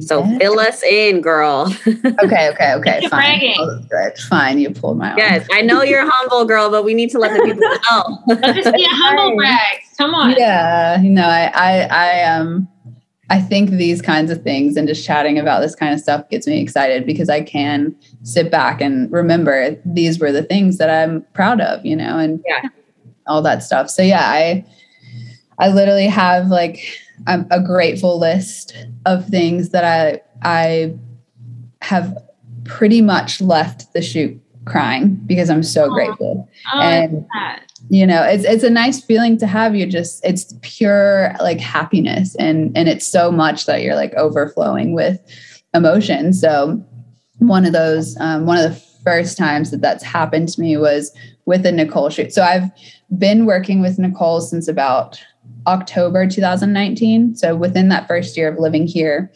[0.00, 0.38] So yes.
[0.38, 1.74] fill us in, girl.
[1.86, 3.08] okay, okay, okay.
[3.08, 3.86] Fine.
[4.28, 5.18] Fine, you pulled my arm.
[5.18, 8.18] Yes, I know you're humble, girl, but we need to let the people know.
[8.26, 9.80] Let's just be a humble brag.
[9.96, 10.34] Come on.
[10.38, 12.68] Yeah, you know, I, I, I um,
[13.30, 16.46] I think these kinds of things and just chatting about this kind of stuff gets
[16.46, 21.22] me excited because I can sit back and remember these were the things that I'm
[21.34, 22.62] proud of, you know, and yeah.
[23.26, 23.90] all that stuff.
[23.90, 24.64] So yeah, I,
[25.58, 26.80] I literally have like
[27.26, 28.74] a, a grateful list
[29.06, 30.94] of things that I I
[31.82, 32.16] have
[32.64, 36.48] pretty much left the shoot crying because I'm so grateful.
[36.72, 37.26] Oh, and
[37.88, 39.74] you know, it's it's a nice feeling to have.
[39.74, 44.94] You just it's pure like happiness and and it's so much that you're like overflowing
[44.94, 45.20] with
[45.74, 46.32] emotion.
[46.32, 46.84] So
[47.38, 51.16] one of those um, one of the first times that that's happened to me was
[51.46, 52.32] with a Nicole shoot.
[52.32, 52.70] So I've
[53.16, 55.18] been working with Nicole since about
[55.66, 57.36] October 2019.
[57.36, 59.32] So within that first year of living here,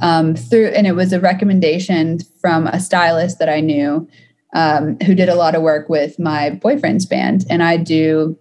[0.00, 4.08] um, through and it was a recommendation from a stylist that I knew
[4.54, 8.38] um, who did a lot of work with my boyfriend's band, and I do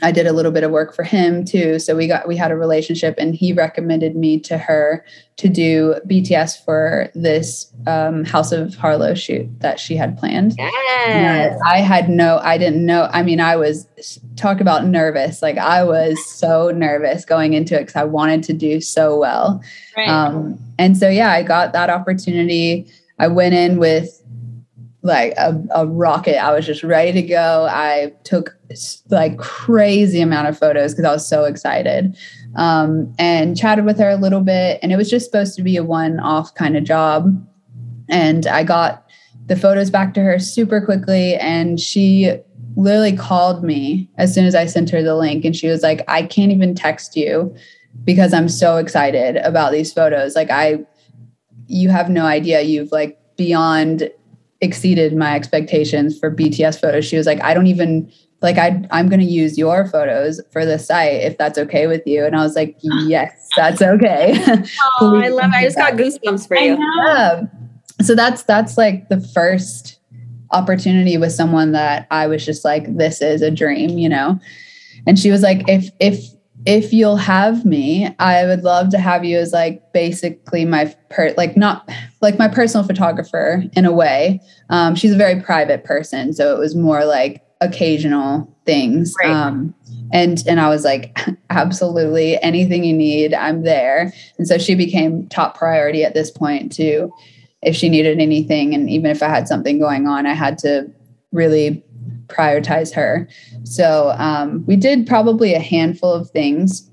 [0.00, 1.78] I did a little bit of work for him too.
[1.78, 5.04] So we got we had a relationship, and he recommended me to her
[5.36, 10.54] to do BTS for this um, House of Harlow shoot that she had planned.
[10.58, 11.58] Yes.
[11.64, 13.08] I had no, I didn't know.
[13.12, 13.86] I mean, I was
[14.36, 15.42] talk about nervous.
[15.42, 19.62] Like I was so nervous going into it because I wanted to do so well.
[19.96, 20.08] Right.
[20.08, 22.90] Um, and so yeah, I got that opportunity.
[23.18, 24.22] I went in with
[25.02, 26.42] like a, a rocket.
[26.42, 27.66] I was just ready to go.
[27.70, 28.56] I took
[29.10, 32.16] like crazy amount of photos because I was so excited.
[32.56, 34.80] Um, and chatted with her a little bit.
[34.82, 37.46] And it was just supposed to be a one-off kind of job.
[38.08, 39.06] And I got
[39.46, 41.36] the photos back to her super quickly.
[41.36, 42.32] And she
[42.76, 45.44] literally called me as soon as I sent her the link.
[45.44, 47.54] And she was like, I can't even text you
[48.04, 50.34] because I'm so excited about these photos.
[50.34, 50.80] Like I
[51.68, 52.62] you have no idea.
[52.62, 54.10] You've like beyond
[54.60, 57.04] exceeded my expectations for BTS photos.
[57.04, 60.64] She was like, I don't even like I I'm going to use your photos for
[60.64, 62.24] the site if that's okay with you.
[62.24, 64.38] And I was like, yes, that's okay.
[65.00, 65.56] oh, I love it.
[65.56, 66.78] I just got goosebumps for you.
[67.04, 67.42] Yeah.
[68.02, 69.98] So that's that's like the first
[70.52, 74.38] opportunity with someone that I was just like, this is a dream, you know.
[75.06, 76.22] And she was like, if if
[76.68, 81.32] if you'll have me, I would love to have you as like basically my per
[81.38, 81.88] like not
[82.20, 84.42] like my personal photographer in a way.
[84.68, 89.14] Um, she's a very private person, so it was more like occasional things.
[89.18, 89.30] Right.
[89.30, 89.74] Um,
[90.12, 91.18] and and I was like,
[91.50, 94.12] absolutely anything you need, I'm there.
[94.36, 97.10] And so she became top priority at this point too.
[97.62, 100.92] If she needed anything, and even if I had something going on, I had to
[101.32, 101.82] really
[102.28, 103.28] prioritize her.
[103.64, 106.88] So um, we did probably a handful of things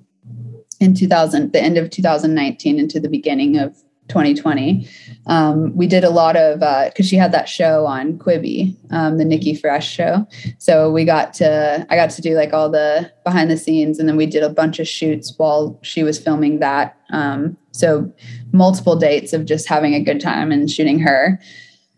[0.79, 3.75] in 2000, the end of 2019 into the beginning of
[4.07, 4.87] 2020.
[5.27, 9.17] Um, we did a lot of because uh, she had that show on Quibi, um,
[9.17, 10.27] the Nikki Fresh show.
[10.59, 14.07] So we got to I got to do like all the behind the scenes, and
[14.07, 16.97] then we did a bunch of shoots while she was filming that.
[17.11, 18.11] Um, so
[18.51, 21.39] multiple dates of just having a good time and shooting her.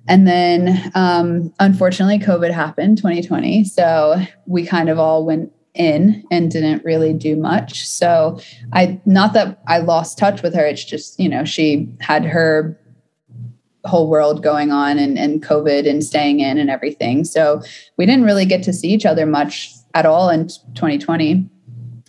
[0.08, 3.63] And then um, unfortunately, COVID happened 2020.
[3.65, 7.88] So we kind of all went in and didn't really do much.
[7.88, 8.39] So
[8.74, 12.80] I, not that I lost touch with her, it's just, you know, she had her
[13.86, 17.24] whole world going on and, and COVID and staying in and everything.
[17.24, 17.62] So
[17.98, 21.50] we didn't really get to see each other much at all in 2020.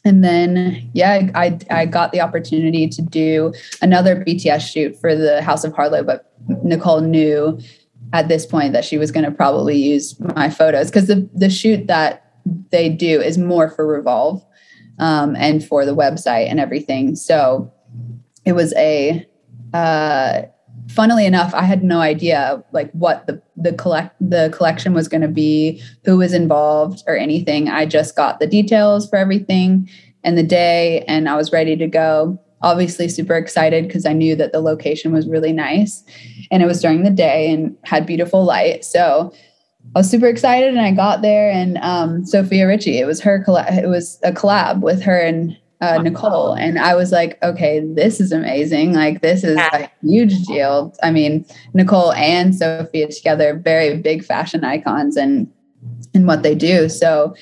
[0.04, 5.42] And then, yeah, I, I got the opportunity to do another BTS shoot for the
[5.42, 6.32] House of Harlow, but
[6.62, 7.58] Nicole knew
[8.12, 11.50] at this point that she was going to probably use my photos because the the
[11.50, 12.32] shoot that
[12.70, 14.44] they do is more for Revolve
[14.98, 17.14] um, and for the website and everything.
[17.14, 17.72] So
[18.44, 19.26] it was a
[19.74, 20.42] uh,
[20.88, 25.20] funnily enough, I had no idea like what the the collect the collection was going
[25.20, 27.68] to be, who was involved or anything.
[27.68, 29.88] I just got the details for everything
[30.24, 34.34] and the day, and I was ready to go obviously super excited because I knew
[34.36, 36.04] that the location was really nice
[36.50, 38.84] and it was during the day and had beautiful light.
[38.84, 39.32] So
[39.94, 43.44] I was super excited and I got there and um, Sofia Richie, it was her,
[43.46, 46.54] it was a collab with her and uh, Nicole.
[46.54, 48.94] And I was like, okay, this is amazing.
[48.94, 50.92] Like, this is a huge deal.
[51.02, 55.48] I mean, Nicole and Sofia together, very big fashion icons and,
[56.14, 56.88] and what they do.
[56.88, 57.34] So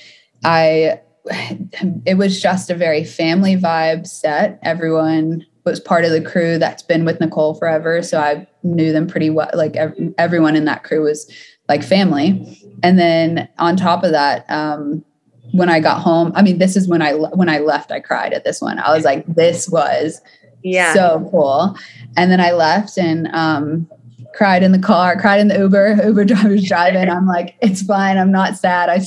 [0.44, 1.00] I
[2.07, 4.59] it was just a very family vibe set.
[4.62, 8.01] Everyone was part of the crew that's been with Nicole forever.
[8.03, 9.51] So I knew them pretty well.
[9.53, 11.31] Like ev- everyone in that crew was
[11.69, 12.62] like family.
[12.83, 15.05] And then on top of that, um,
[15.53, 18.33] when I got home, I mean, this is when I when I left, I cried
[18.33, 18.79] at this one.
[18.79, 20.21] I was like, this was
[20.62, 21.77] yeah so cool.
[22.17, 23.89] And then I left and um,
[24.35, 26.01] cried in the car, cried in the Uber.
[26.05, 27.09] Uber driver's driving.
[27.11, 28.19] I'm like, it's fine.
[28.19, 28.89] I'm not sad.
[28.89, 29.01] I.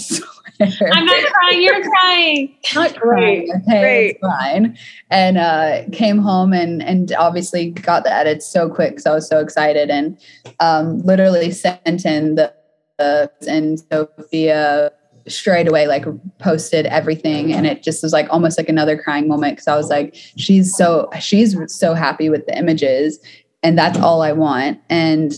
[0.61, 1.61] I'm not crying.
[1.61, 2.55] You're crying.
[2.75, 3.49] not crying.
[3.63, 4.09] Okay, Great.
[4.09, 4.77] it's fine.
[5.09, 9.27] And uh, came home and and obviously got the edits so quick because I was
[9.27, 10.19] so excited and
[10.59, 12.53] um, literally sent in the
[12.99, 14.91] uh, and Sofia
[15.27, 16.05] straight away like
[16.39, 19.87] posted everything and it just was like almost like another crying moment because I was
[19.89, 23.19] like she's so she's so happy with the images
[23.61, 25.33] and that's all I want and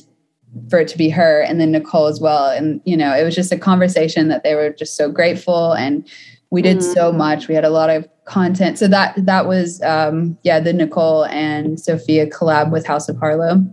[0.69, 3.35] for it to be her and then Nicole as well and you know it was
[3.35, 6.07] just a conversation that they were just so grateful and
[6.49, 6.93] we did mm-hmm.
[6.93, 10.73] so much we had a lot of content so that that was um yeah the
[10.73, 13.65] Nicole and Sofia collab with House of Harlow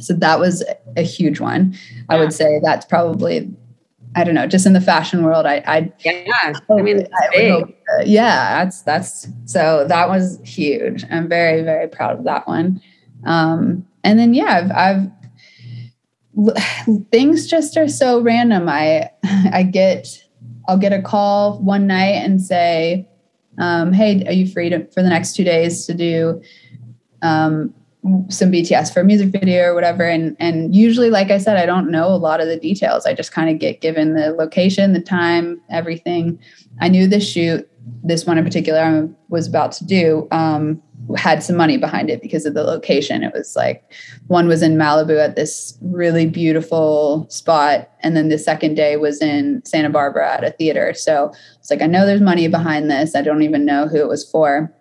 [0.00, 0.64] so that was
[0.96, 2.02] a huge one yeah.
[2.08, 3.50] I would say that's probably
[4.16, 7.68] I don't know, just in the fashion world, I, I yeah, I mean, I hope,
[7.68, 11.04] uh, yeah, that's that's so that was huge.
[11.10, 12.80] I'm very very proud of that one.
[13.26, 15.15] Um, and then yeah, I've, I've
[17.10, 18.68] things just are so random.
[18.68, 19.10] I
[19.52, 20.24] I get
[20.68, 23.08] I'll get a call one night and say,
[23.58, 26.42] um, "Hey, are you free to, for the next two days to do
[27.22, 27.74] um,
[28.28, 30.04] some BTS for a music video or whatever.
[30.04, 33.06] And and usually, like I said, I don't know a lot of the details.
[33.06, 36.38] I just kind of get given the location, the time, everything.
[36.80, 37.68] I knew this shoot,
[38.04, 40.28] this one in particular, I was about to do.
[40.30, 40.82] Um,
[41.16, 43.22] had some money behind it because of the location.
[43.22, 43.84] It was like
[44.26, 49.22] one was in Malibu at this really beautiful spot, and then the second day was
[49.22, 50.94] in Santa Barbara at a theater.
[50.94, 53.14] So it's like I know there's money behind this.
[53.14, 54.72] I don't even know who it was for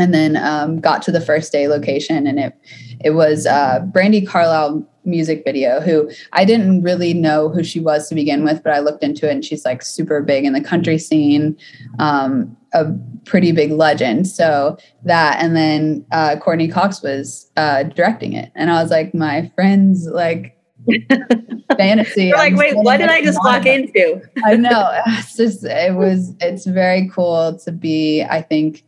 [0.00, 2.54] and then um, got to the first day location and it
[3.00, 8.08] it was uh, Brandi Carlile music video who I didn't really know who she was
[8.08, 10.60] to begin with but I looked into it and she's like super big in the
[10.60, 11.56] country scene
[11.98, 12.92] um, a
[13.24, 18.70] pretty big legend so that and then uh, Courteney Cox was uh, directing it and
[18.70, 20.56] I was like my friends like
[21.76, 22.26] fantasy.
[22.26, 24.22] You're like, wait, what did I just walk into?
[24.44, 25.02] I know.
[25.06, 28.84] It's just, it was, it's very cool to be, I think,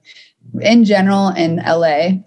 [0.60, 2.22] in general in LA,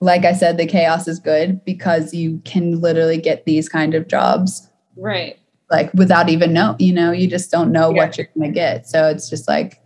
[0.00, 4.08] like I said, the chaos is good because you can literally get these kind of
[4.08, 4.68] jobs.
[4.96, 5.38] Right.
[5.70, 7.96] Like without even know, you know, you just don't know yeah.
[7.96, 8.88] what you're going to get.
[8.88, 9.79] So it's just like,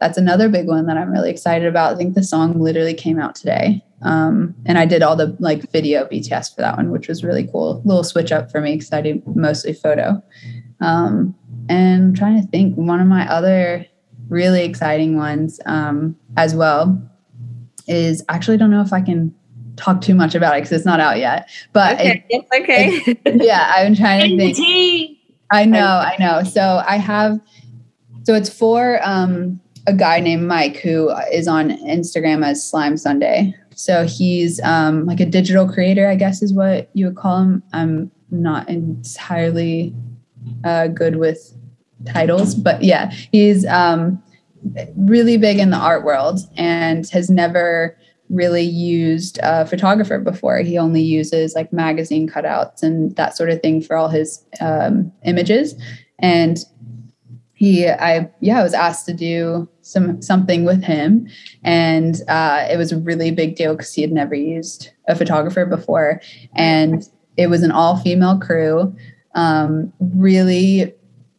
[0.00, 1.94] that's another big one that I'm really excited about.
[1.94, 3.82] I think the song literally came out today.
[4.02, 7.46] Um, and I did all the like video BTS for that one, which was really
[7.46, 7.80] cool.
[7.84, 10.22] Little switch up for me because I do mostly photo.
[10.80, 11.34] Um,
[11.68, 13.86] and I'm trying to think one of my other
[14.28, 17.00] really exciting ones um, as well
[17.88, 19.34] is actually don't know if I can
[19.76, 21.48] talk too much about it because it's not out yet.
[21.72, 22.24] But okay.
[22.28, 23.18] It, okay.
[23.24, 25.18] It, yeah, I'm trying to think.
[25.50, 26.42] I know, I know.
[26.42, 27.40] So I have
[28.24, 33.54] so it's for um, a guy named Mike who is on Instagram as Slime Sunday.
[33.74, 37.62] So he's um, like a digital creator, I guess is what you would call him.
[37.72, 39.94] I'm not entirely
[40.64, 41.52] uh, good with
[42.06, 44.22] titles, but yeah, he's um,
[44.96, 47.96] really big in the art world and has never
[48.28, 50.58] really used a photographer before.
[50.58, 55.12] He only uses like magazine cutouts and that sort of thing for all his um,
[55.24, 55.74] images.
[56.18, 56.58] And
[57.56, 61.26] he, I, yeah, I was asked to do some something with him,
[61.64, 65.66] and uh, it was a really big deal because he had never used a photographer
[65.66, 66.20] before,
[66.54, 67.02] and
[67.36, 68.94] it was an all female crew.
[69.34, 70.94] Um, really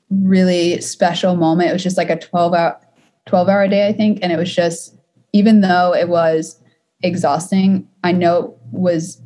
[0.10, 1.70] really special moment.
[1.70, 2.80] It was just like a 12 hour
[3.28, 4.20] 12 hour day, I think.
[4.22, 4.96] And it was just,
[5.34, 6.62] even though it was
[7.04, 9.22] exhausting, I know it was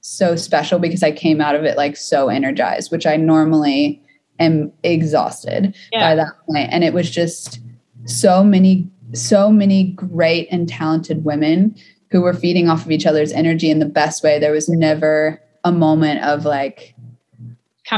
[0.00, 4.02] so special because I came out of it like so energized, which I normally
[4.38, 6.10] am exhausted yeah.
[6.10, 6.68] by that point.
[6.70, 7.60] And it was just
[8.04, 11.74] so many, so many great and talented women
[12.10, 14.38] who were feeding off of each other's energy in the best way.
[14.38, 16.94] There was never a moment of like,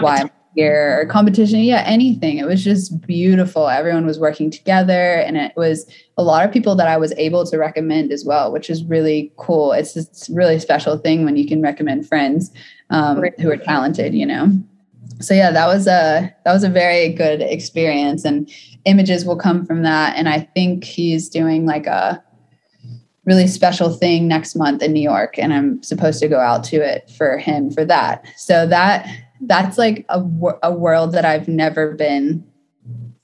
[0.01, 1.61] why here or competition.
[1.61, 2.39] Yeah anything.
[2.39, 3.69] It was just beautiful.
[3.69, 5.87] Everyone was working together and it was
[6.17, 9.33] a lot of people that i was able to recommend as well which is really
[9.37, 9.73] cool.
[9.73, 12.51] It's a really special thing when you can recommend friends
[12.91, 14.51] um, who are talented you know
[15.21, 18.51] so yeah that was a that was a very good experience and
[18.85, 22.23] images will come from that and i think he's doing like a
[23.25, 26.77] really special thing next month in new york and i'm supposed to go out to
[26.77, 29.07] it for him for that so that
[29.43, 30.23] that's like a,
[30.63, 32.45] a world that I've never been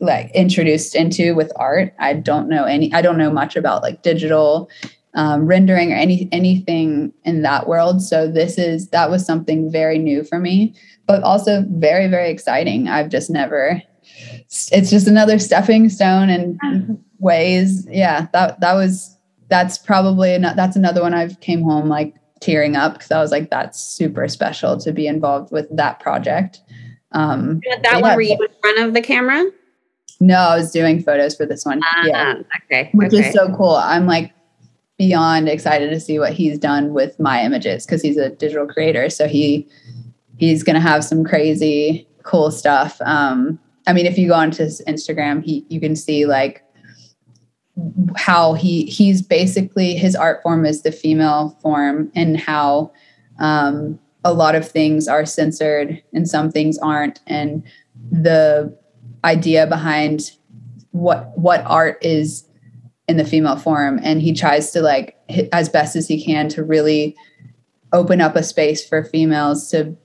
[0.00, 1.94] like introduced into with art.
[1.98, 4.68] I don't know any, I don't know much about like digital
[5.14, 8.02] um, rendering or any anything in that world.
[8.02, 10.74] So this is that was something very new for me,
[11.06, 12.88] but also very very exciting.
[12.88, 13.82] I've just never.
[14.72, 16.58] It's just another stepping stone and
[17.18, 17.86] ways.
[17.90, 19.16] Yeah, that that was
[19.48, 23.30] that's probably not, that's another one I've came home like tearing up because I was
[23.30, 26.60] like that's super special to be involved with that project.
[27.12, 29.44] Um, that yeah, one were you in front of the camera?
[30.20, 31.80] No, I was doing photos for this one.
[31.84, 32.34] Ah, yeah.
[32.64, 32.90] Okay.
[32.92, 33.28] Which okay.
[33.28, 33.76] is so cool.
[33.76, 34.32] I'm like
[34.98, 39.10] beyond excited to see what he's done with my images because he's a digital creator.
[39.10, 39.68] So he
[40.36, 43.00] he's gonna have some crazy cool stuff.
[43.02, 46.62] Um, I mean, if you go onto his Instagram, he you can see like
[48.16, 52.92] how he he's basically his art form is the female form and how
[53.38, 57.62] um, a lot of things are censored and some things aren't and
[58.10, 58.76] the
[59.24, 60.32] idea behind
[60.92, 62.48] what what art is
[63.08, 65.16] in the female form and he tries to like
[65.52, 67.16] as best as he can to really
[67.92, 69.96] open up a space for females to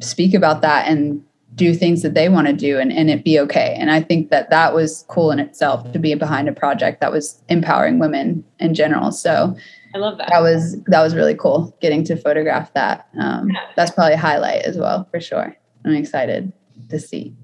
[0.00, 1.22] speak about that and
[1.54, 3.74] do things that they want to do and, and it be okay.
[3.78, 7.12] And i think that that was cool in itself to be behind a project that
[7.12, 9.10] was empowering women in general.
[9.10, 9.56] So
[9.94, 10.28] i love that.
[10.28, 13.08] that was that was really cool getting to photograph that.
[13.18, 13.60] Um, yeah.
[13.74, 15.56] that's probably a highlight as well for sure.
[15.84, 16.52] I'm excited
[16.90, 17.34] to see.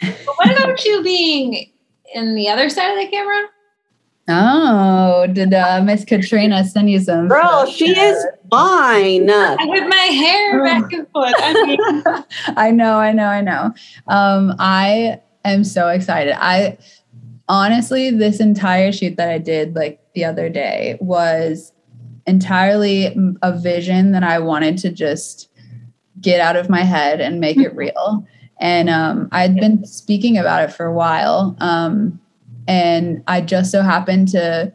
[0.00, 1.70] But what about you being
[2.14, 3.48] in the other side of the camera
[4.28, 7.28] Oh, did uh, Miss Katrina send you some?
[7.28, 9.26] Girl, she is fine.
[9.26, 11.34] With my hair back and forth.
[11.38, 12.04] I, mean.
[12.56, 13.72] I know, I know, I know.
[14.08, 16.34] Um, I am so excited.
[16.42, 16.76] I
[17.48, 21.72] honestly, this entire shoot that I did like the other day was
[22.26, 25.48] entirely a vision that I wanted to just
[26.20, 28.26] get out of my head and make it real.
[28.58, 31.56] And um, I'd been speaking about it for a while.
[31.60, 32.18] Um,
[32.68, 34.72] and I just so happened to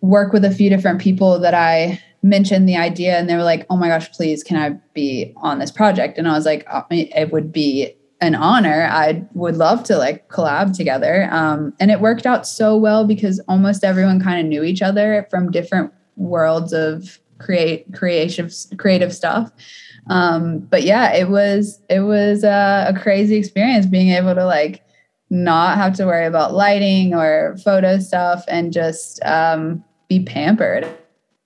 [0.00, 3.66] work with a few different people that I mentioned the idea and they were like,
[3.70, 6.18] oh my gosh, please, can I be on this project?
[6.18, 8.88] And I was like, oh, it would be an honor.
[8.90, 11.28] I would love to like collab together.
[11.30, 15.26] Um, and it worked out so well because almost everyone kind of knew each other
[15.30, 19.50] from different worlds of create creative creative stuff.
[20.08, 24.82] Um, but yeah, it was it was uh, a crazy experience being able to like
[25.30, 30.88] not have to worry about lighting or photo stuff and just um, be pampered.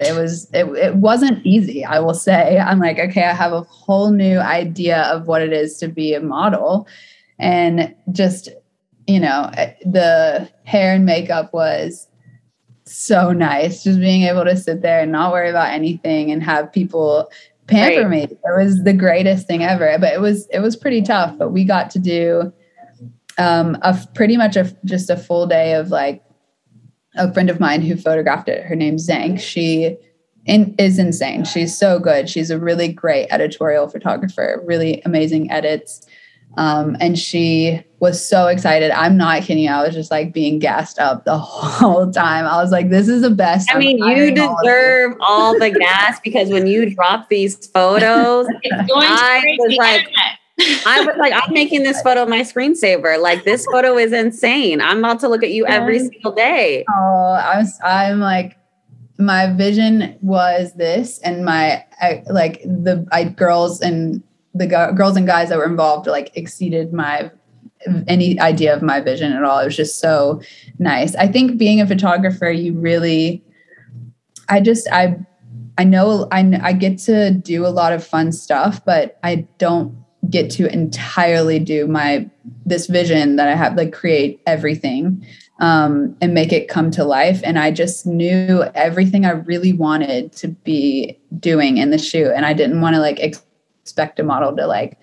[0.00, 2.58] It was it, it wasn't easy, I will say.
[2.58, 6.14] I'm like, okay, I have a whole new idea of what it is to be
[6.14, 6.86] a model.
[7.38, 8.48] And just,
[9.06, 12.08] you know, eh, the hair and makeup was
[12.84, 13.82] so nice.
[13.82, 17.30] Just being able to sit there and not worry about anything and have people
[17.66, 18.10] pamper right.
[18.10, 18.22] me.
[18.22, 19.96] It was the greatest thing ever.
[19.98, 21.36] But it was it was pretty tough.
[21.38, 22.52] But we got to do
[23.38, 26.22] um, a pretty much a just a full day of like
[27.16, 28.64] a friend of mine who photographed it.
[28.64, 29.40] Her name's Zank.
[29.40, 29.96] She
[30.46, 31.44] in, is insane.
[31.44, 32.28] She's so good.
[32.28, 34.62] She's a really great editorial photographer.
[34.64, 36.06] Really amazing edits.
[36.56, 38.90] Um, and she was so excited.
[38.90, 39.64] I'm not kidding.
[39.64, 39.70] You.
[39.70, 42.46] I was just like being gassed up the whole time.
[42.46, 43.68] I was like, this is the best.
[43.72, 49.56] I mean, you deserve all, all the gas because when you drop these photos, I
[49.58, 50.08] was like,
[50.60, 53.20] I was like, I'm making this photo my screensaver.
[53.20, 54.80] Like this photo is insane.
[54.80, 56.84] I'm about to look at you every single day.
[56.88, 58.56] Oh, I was I'm like
[59.18, 64.22] my vision was this and my I, like the I, girls and
[64.54, 67.30] the go- girls and guys that were involved like exceeded my
[68.08, 69.60] any idea of my vision at all.
[69.60, 70.40] It was just so
[70.78, 71.14] nice.
[71.14, 73.44] I think being a photographer, you really
[74.48, 75.18] I just I
[75.76, 79.96] I know I I get to do a lot of fun stuff, but I don't
[80.30, 82.28] get to entirely do my
[82.66, 85.24] this vision that I have, like create everything
[85.60, 87.40] um, and make it come to life.
[87.44, 92.44] And I just knew everything I really wanted to be doing in the shoot, and
[92.44, 94.98] I didn't want to like expect a model to like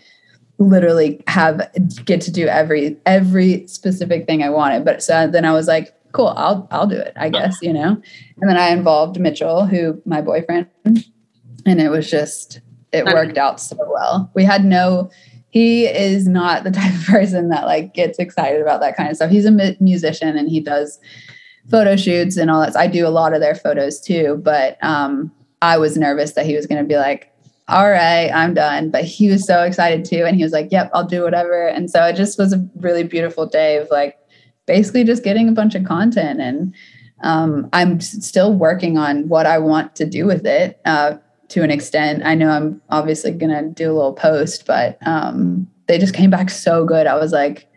[0.57, 1.69] literally have
[2.05, 4.85] get to do every every specific thing I wanted.
[4.85, 8.01] But so then I was like, cool, I'll I'll do it, I guess, you know.
[8.41, 12.61] And then I involved Mitchell, who my boyfriend, and it was just
[12.95, 14.31] it worked out so well.
[14.33, 15.09] We had no
[15.49, 19.15] he is not the type of person that like gets excited about that kind of
[19.15, 19.31] stuff.
[19.31, 20.99] He's a musician and he does
[21.71, 22.75] photo shoots and all that.
[22.75, 25.31] I do a lot of their photos too, but um
[25.61, 27.31] I was nervous that he was going to be like
[27.67, 28.91] all right, I'm done.
[28.91, 30.23] But he was so excited too.
[30.25, 31.67] And he was like, yep, I'll do whatever.
[31.67, 34.17] And so it just was a really beautiful day of like
[34.65, 36.39] basically just getting a bunch of content.
[36.39, 36.75] And
[37.23, 40.79] um, I'm still working on what I want to do with it.
[40.85, 41.15] Uh,
[41.49, 42.23] to an extent.
[42.25, 46.49] I know I'm obviously gonna do a little post, but um, they just came back
[46.49, 47.07] so good.
[47.07, 47.67] I was like,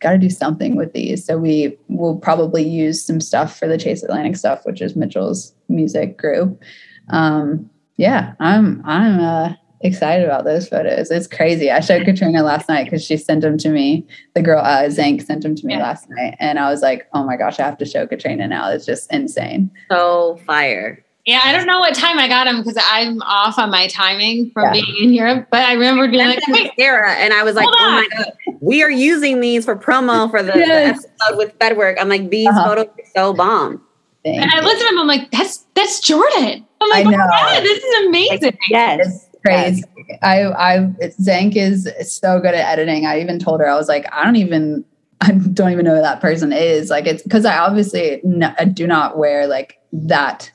[0.00, 1.24] got to do something with these.
[1.24, 5.54] So we will probably use some stuff for the Chase Atlantic stuff, which is Mitchell's
[5.68, 6.62] music group.
[7.10, 11.10] Um, yeah, I'm I'm uh, excited about those photos.
[11.10, 11.70] It's crazy.
[11.70, 14.06] I showed Katrina last night because she sent them to me.
[14.34, 15.82] The girl uh, Zank sent them to me yeah.
[15.82, 18.70] last night, and I was like, "Oh my gosh, I have to show Katrina now."
[18.70, 19.70] It's just insane.
[19.90, 21.04] So fire.
[21.28, 24.50] Yeah, I don't know what time I got them because I'm off on my timing
[24.50, 24.80] from yeah.
[24.80, 25.48] being in Europe.
[25.50, 28.82] But I remember being like, "Hey, Sarah," and I was like, "Oh my god, we
[28.82, 31.02] are using these for promo for the, yes.
[31.02, 32.64] the episode with Bedwork." I'm like, "These uh-huh.
[32.64, 33.82] photos are so bomb."
[34.24, 34.98] Thank and I looked at them.
[34.98, 39.28] I'm like, "That's that's Jordan." I'm like, "Oh my god, this is amazing!" Like, yes
[39.44, 39.84] crazy.
[39.96, 40.18] Yes.
[40.22, 43.06] I, I, Zank is so good at editing.
[43.06, 44.84] I even told her, I was like, I don't even,
[45.20, 46.90] I don't even know who that person is.
[46.90, 48.22] Like, it's because I obviously
[48.58, 50.50] I do not wear like that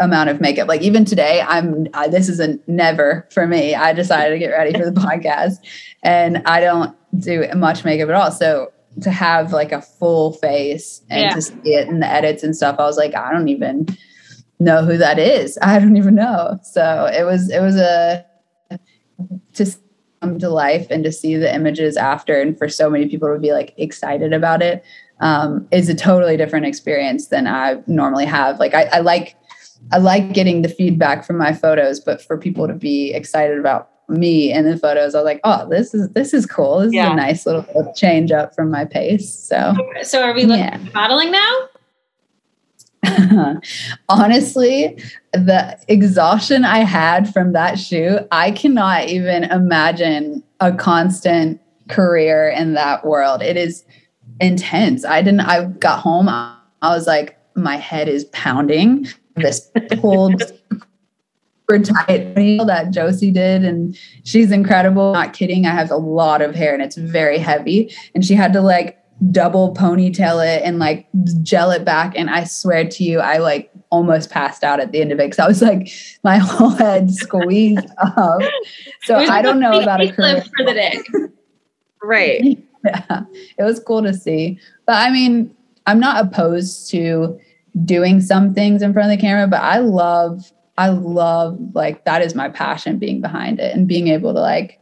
[0.00, 0.66] amount of makeup.
[0.66, 3.74] Like even today, I'm, I, this is a never for me.
[3.74, 5.58] I decided to get ready for the podcast
[6.02, 8.32] and I don't do much makeup at all.
[8.32, 8.72] So
[9.02, 11.34] to have like a full face and yeah.
[11.34, 13.86] to see it in the edits and stuff, I was like, I don't even,
[14.60, 15.58] know who that is.
[15.62, 16.58] I don't even know.
[16.62, 18.24] So it was it was a
[19.54, 19.74] to
[20.20, 23.40] come to life and to see the images after and for so many people to
[23.40, 24.84] be like excited about it
[25.20, 28.58] um, is a totally different experience than I normally have.
[28.58, 29.34] Like I, I like
[29.92, 33.90] I like getting the feedback from my photos, but for people to be excited about
[34.08, 36.80] me and the photos, I was like, oh, this is this is cool.
[36.80, 37.08] This yeah.
[37.08, 39.32] is a nice little change up from my pace.
[39.32, 40.78] So so are we looking yeah.
[40.94, 41.68] modeling now?
[44.08, 45.02] Honestly,
[45.32, 52.74] the exhaustion I had from that shoot, I cannot even imagine a constant career in
[52.74, 53.42] that world.
[53.42, 53.84] It is
[54.40, 55.04] intense.
[55.04, 59.06] I didn't, I got home, I was like, my head is pounding.
[59.40, 59.70] This
[60.00, 60.42] pulled
[61.78, 65.12] tight meal that Josie did, and she's incredible.
[65.12, 65.66] Not kidding.
[65.66, 67.94] I have a lot of hair and it's very heavy.
[68.14, 68.98] And she had to like
[69.30, 71.06] double ponytail it and like
[71.42, 72.14] gel it back.
[72.16, 75.30] And I swear to you, I like almost passed out at the end of it
[75.30, 75.88] because I was like
[76.24, 78.40] my whole head squeezed up.
[79.02, 81.00] So I don't know about a career for the day.
[82.02, 82.58] right.
[82.82, 83.24] Yeah,
[83.58, 84.58] it was cool to see.
[84.86, 87.38] But I mean, I'm not opposed to
[87.84, 92.22] doing some things in front of the camera, but I love, I love like that
[92.22, 94.80] is my passion being behind it and being able to like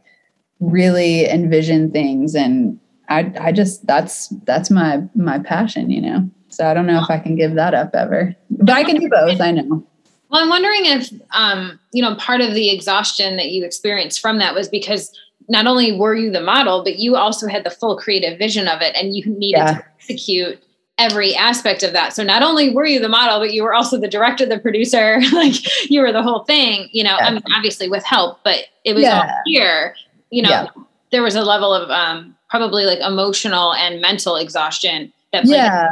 [0.59, 2.79] really envision things and
[3.09, 6.29] I I just that's that's my my passion, you know.
[6.49, 9.09] So I don't know if I can give that up ever, but I can do
[9.09, 9.41] both.
[9.41, 9.85] I know.
[10.29, 14.37] Well, I'm wondering if um, you know part of the exhaustion that you experienced from
[14.37, 15.15] that was because
[15.47, 18.81] not only were you the model, but you also had the full creative vision of
[18.81, 19.73] it, and you needed yeah.
[19.73, 20.63] to execute
[20.99, 22.13] every aspect of that.
[22.13, 25.19] So not only were you the model, but you were also the director, the producer,
[25.33, 26.89] like you were the whole thing.
[26.91, 27.27] You know, yeah.
[27.27, 29.19] I mean, obviously with help, but it was yeah.
[29.19, 29.95] all here.
[30.29, 30.67] You know,
[31.11, 35.87] there was a level of um, probably like emotional and mental exhaustion that yeah.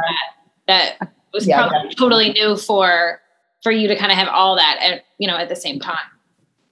[0.66, 3.20] that, that was yeah, probably totally new for
[3.62, 5.98] for you to kind of have all that at you know at the same time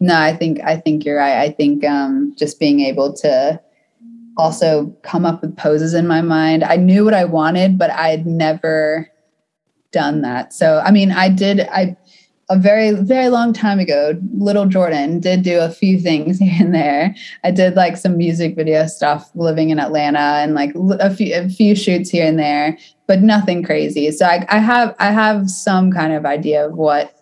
[0.01, 3.61] no i think i think you're right i think um just being able to
[4.37, 6.65] also come up with poses in my mind.
[6.65, 9.11] I knew what i wanted but i'd never
[9.93, 10.53] done that.
[10.53, 11.97] So i mean i did i
[12.49, 16.75] a very very long time ago little jordan did do a few things here and
[16.75, 17.15] there.
[17.45, 21.49] I did like some music video stuff living in atlanta and like a few a
[21.49, 24.11] few shoots here and there but nothing crazy.
[24.11, 27.15] So i, I have i have some kind of idea of what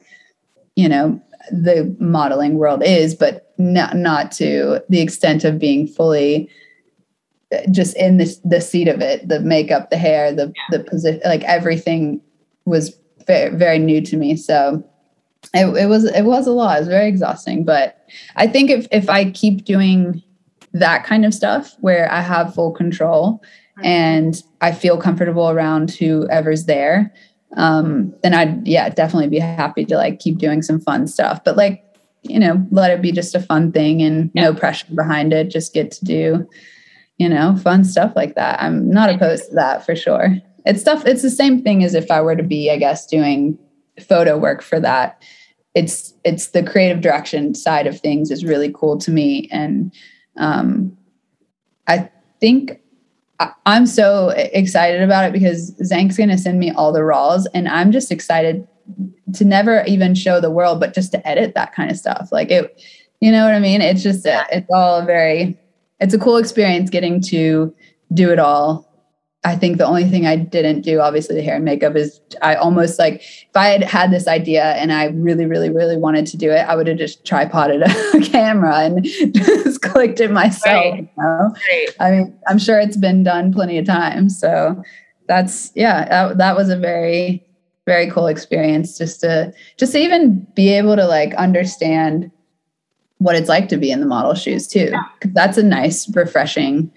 [0.77, 6.49] you know the modeling world is but not not to the extent of being fully
[7.71, 11.43] just in this the seat of it the makeup the hair the the position like
[11.45, 12.21] everything
[12.65, 12.97] was
[13.27, 14.85] very very new to me so
[15.53, 16.77] it, it was it was a lot.
[16.77, 17.65] It was very exhausting.
[17.65, 20.23] But I think if if I keep doing
[20.73, 23.43] that kind of stuff where I have full control
[23.79, 23.87] mm-hmm.
[23.87, 27.13] and I feel comfortable around whoever's there,
[27.57, 31.43] um, then I'd yeah definitely be happy to like keep doing some fun stuff.
[31.45, 31.83] But like
[32.23, 34.45] you know, let it be just a fun thing and yeah.
[34.45, 35.51] no pressure behind it.
[35.51, 36.49] Just get to do
[37.19, 38.63] you know fun stuff like that.
[38.63, 40.37] I'm not opposed to that for sure.
[40.67, 41.05] It's stuff.
[41.07, 43.59] It's the same thing as if I were to be, I guess, doing
[44.01, 45.23] photo work for that
[45.75, 49.93] it's it's the creative direction side of things is really cool to me and
[50.37, 50.97] um,
[51.89, 52.09] i
[52.41, 52.81] think
[53.67, 57.69] i'm so excited about it because zank's going to send me all the raws and
[57.69, 58.67] i'm just excited
[59.33, 62.51] to never even show the world but just to edit that kind of stuff like
[62.51, 62.81] it
[63.21, 65.59] you know what i mean it's just it's all very
[66.05, 67.75] it's a cool experience getting to
[68.13, 68.95] do it all
[69.47, 72.55] I think the only thing I didn't do, obviously, the hair and makeup is I
[72.55, 76.39] almost like if I had had this idea and I really, really, really wanted to
[76.39, 80.65] do it, I would have just tripoded a camera and just clicked it myself.
[80.65, 81.01] Right.
[81.01, 81.55] You know?
[81.69, 81.87] right.
[82.01, 84.39] I mean, I'm sure it's been done plenty of times.
[84.41, 84.83] So
[85.29, 87.47] that's yeah, that, that was a very,
[87.85, 92.31] very cool experience just to just to even be able to like understand
[93.25, 94.91] what it's like to be in the model shoes too.
[94.93, 95.05] Yeah.
[95.33, 96.93] That's a nice, refreshing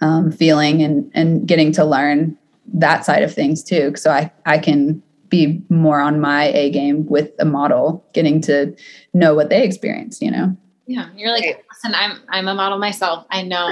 [0.00, 2.38] um, feeling and and getting to learn
[2.72, 3.92] that side of things too.
[3.96, 8.76] So I I can be more on my A game with a model, getting to
[9.12, 10.22] know what they experience.
[10.22, 10.56] You know.
[10.86, 13.26] Yeah, you're like, listen, I'm I'm a model myself.
[13.30, 13.66] I know.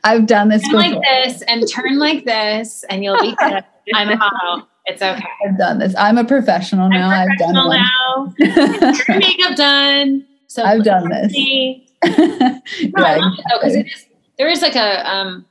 [0.02, 3.64] I've done this turn like this and turn like this, and you'll be good.
[3.94, 4.66] I'm a model.
[4.86, 5.22] It's okay.
[5.46, 5.94] I've done this.
[5.96, 7.10] I'm a professional now.
[7.10, 8.34] i have done now.
[9.08, 10.26] Your makeup done.
[10.50, 11.32] So I've done this.
[12.02, 13.30] no,
[13.60, 14.06] because it is
[14.40, 15.44] there is like a um,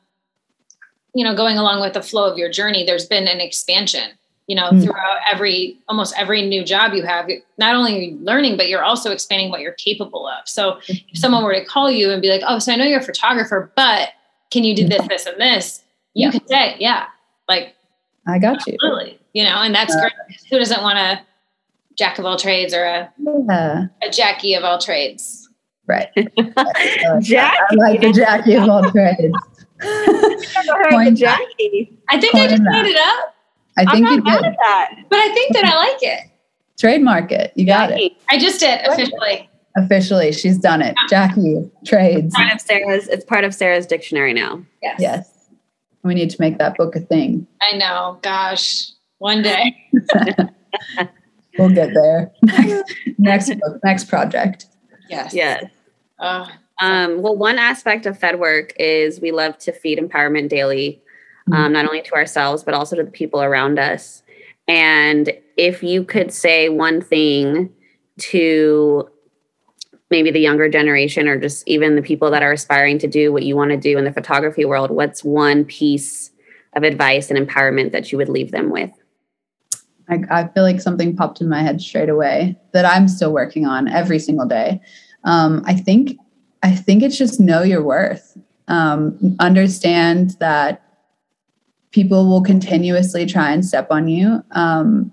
[1.14, 4.10] you know going along with the flow of your journey there's been an expansion
[4.48, 4.84] you know mm.
[4.84, 7.30] throughout every almost every new job you have
[7.60, 10.94] not only learning but you're also expanding what you're capable of so mm-hmm.
[11.10, 13.04] if someone were to call you and be like oh so i know you're a
[13.04, 14.10] photographer but
[14.50, 15.84] can you do this this and this
[16.16, 16.32] you yeah.
[16.32, 17.06] can say yeah
[17.48, 17.76] like
[18.28, 20.14] i got you absolutely you know and that's uh, great
[20.50, 21.22] who doesn't want a
[22.00, 23.88] jack of all trades or a yeah.
[24.02, 25.50] a jackie of all trades
[25.90, 26.10] Right.
[26.56, 27.58] Uh, jackie.
[27.72, 29.34] I like the Jackie of all trades.
[30.92, 31.98] Coin Jackie.
[32.10, 33.36] I think Coin I just made it up.
[33.78, 34.44] I think you did.
[34.44, 34.96] That.
[35.10, 36.30] But I think that I like it.
[36.78, 37.54] Trademark it.
[37.56, 38.04] You got Jackie.
[38.04, 38.18] it.
[38.30, 39.50] I just did officially.
[39.78, 40.96] Officially, she's done it.
[41.10, 42.36] Jackie trades.
[42.36, 43.08] Part of Sarah's.
[43.08, 44.64] It's part of Sarah's dictionary now.
[44.84, 44.98] Yes.
[45.00, 45.50] Yes.
[46.04, 47.48] We need to make that book a thing.
[47.62, 48.20] I know.
[48.22, 49.76] Gosh, one day.
[51.60, 52.32] we'll get there.
[52.44, 53.80] Next, next book.
[53.84, 54.66] Next project.
[55.10, 55.34] Yes.
[55.34, 55.66] Yes.
[56.20, 56.48] Uh,
[56.82, 61.02] um, well, one aspect of Fed work is we love to feed empowerment daily,
[61.48, 61.74] um, mm-hmm.
[61.74, 64.24] not only to ourselves, but also to the people around us.
[64.68, 67.74] And if you could say one thing
[68.20, 69.10] to
[70.12, 73.44] maybe the younger generation or just even the people that are aspiring to do what
[73.44, 76.32] you want to do in the photography world, what's one piece
[76.74, 78.92] of advice and empowerment that you would leave them with?
[80.10, 83.66] I, I feel like something popped in my head straight away that I'm still working
[83.66, 84.82] on every single day
[85.24, 86.18] um, I think
[86.64, 88.38] I think it's just know your worth.
[88.68, 90.84] Um, understand that
[91.92, 95.12] people will continuously try and step on you um,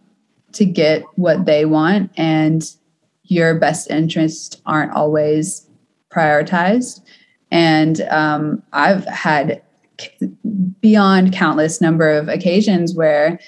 [0.53, 2.64] to get what they want, and
[3.24, 5.66] your best interests aren't always
[6.11, 7.01] prioritized.
[7.51, 9.62] And um, I've had
[10.80, 13.38] beyond countless number of occasions where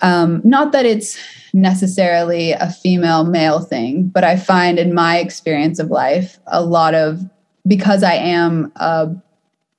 [0.00, 1.18] um, not that it's
[1.52, 6.94] necessarily a female male thing, but I find in my experience of life, a lot
[6.94, 7.28] of
[7.66, 9.10] because I am a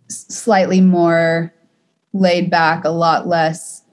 [0.10, 1.54] slightly more
[2.14, 3.84] laid back, a lot less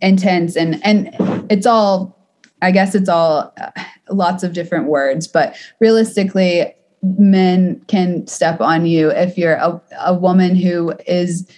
[0.00, 1.14] intense, and and
[1.50, 2.16] it's all,
[2.62, 3.70] I guess it's all uh,
[4.10, 10.14] lots of different words, but realistically, men can step on you if you're a, a
[10.14, 11.48] woman who is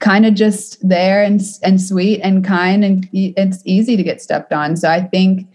[0.00, 4.52] kind of just there and and sweet and kind and it's easy to get stepped
[4.52, 4.76] on.
[4.76, 5.46] So i think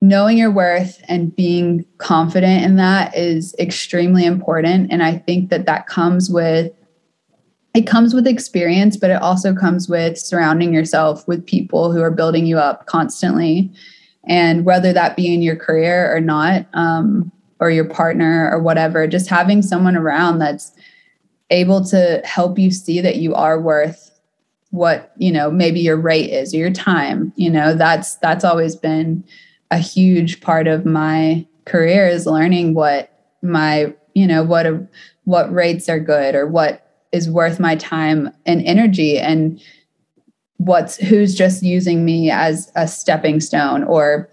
[0.00, 4.92] knowing your worth and being confident in that is extremely important.
[4.92, 6.72] And i think that that comes with
[7.74, 12.10] it comes with experience but it also comes with surrounding yourself with people who are
[12.10, 13.72] building you up constantly.
[14.26, 19.06] And whether that be in your career or not um, or your partner or whatever
[19.06, 20.72] just having someone around that's
[21.54, 24.10] able to help you see that you are worth
[24.70, 28.74] what you know maybe your rate is or your time you know that's that's always
[28.74, 29.24] been
[29.70, 34.84] a huge part of my career is learning what my you know what a,
[35.24, 39.62] what rates are good or what is worth my time and energy and
[40.56, 44.28] what's who's just using me as a stepping stone or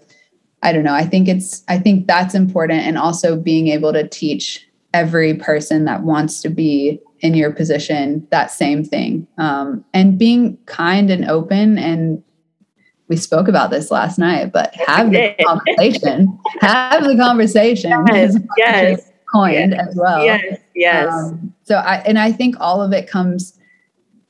[0.62, 0.94] i don't know.
[0.94, 5.84] I think it's i think that's important and also being able to teach every person
[5.84, 9.26] that wants to be in your position that same thing.
[9.38, 12.22] Um, and being kind and open and
[13.08, 19.10] we spoke about this last night but have the conversation have the conversation yes, yes.
[19.30, 20.24] coined yes, as well.
[20.24, 21.12] yes yes.
[21.12, 23.58] Um, so i and i think all of it comes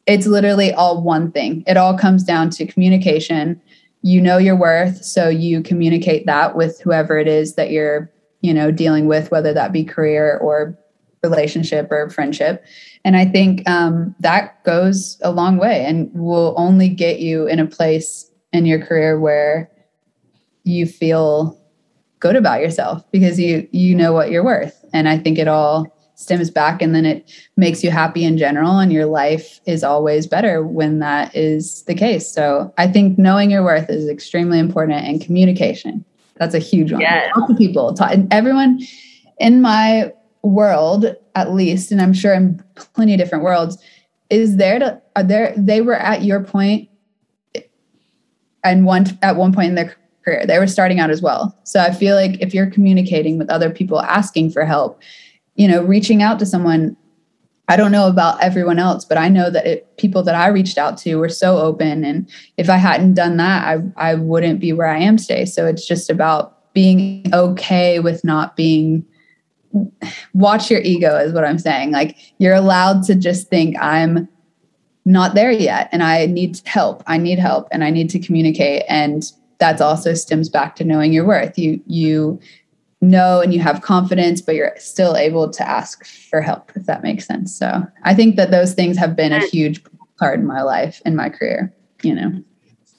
[0.07, 1.63] it's literally all one thing.
[1.67, 3.61] It all comes down to communication.
[4.03, 8.53] You know your worth so you communicate that with whoever it is that you're you
[8.53, 10.77] know dealing with whether that be career or
[11.23, 12.65] relationship or friendship.
[13.05, 17.59] And i think um, that goes a long way and will only get you in
[17.59, 19.71] a place in your career where
[20.65, 21.59] you feel
[22.21, 24.85] good about yourself because you you know what you're worth.
[24.93, 28.79] And i think it all stems back and then it makes you happy in general
[28.79, 32.33] and your life is always better when that is the case.
[32.33, 36.05] So i think knowing your worth is extremely important and communication.
[36.37, 37.01] That's a huge one.
[37.01, 37.31] Yes.
[37.35, 37.95] talk to people.
[37.95, 38.81] Talk, and everyone
[39.39, 40.13] in my
[40.43, 43.79] world at least and i'm sure in plenty of different worlds
[44.31, 46.89] is there to are there they were at your point
[48.65, 51.57] and one at one point in their career they were starting out as well.
[51.65, 55.01] So i feel like if you're communicating with other people asking for help
[55.55, 56.97] you know reaching out to someone
[57.69, 60.79] i don't know about everyone else but i know that it, people that i reached
[60.79, 64.73] out to were so open and if i hadn't done that i i wouldn't be
[64.73, 65.45] where i am today.
[65.45, 69.05] So it's just about being okay with not being
[70.35, 71.91] watch your ego is what i'm saying.
[71.91, 74.29] Like you're allowed to just think i'm
[75.05, 77.03] not there yet and i need help.
[77.07, 78.85] I need help and i need to communicate.
[78.89, 79.25] And
[79.59, 81.59] that's also stems back to knowing your worth.
[81.59, 82.41] You you
[83.01, 87.03] know and you have confidence but you're still able to ask for help if that
[87.03, 87.55] makes sense.
[87.55, 89.83] So i think that those things have been a huge
[90.19, 92.43] part in my life in my career you know?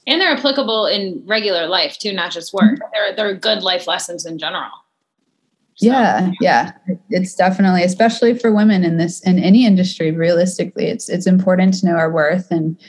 [0.06, 2.80] And they're applicable in regular life too, not just work.
[2.92, 4.72] They're they're good life lessons in general.
[5.76, 6.72] So, yeah yeah.
[7.10, 11.86] it's definitely especially for women in this in any industry realistically it's it's important to
[11.88, 12.52] know our worth.
[12.52, 12.80] And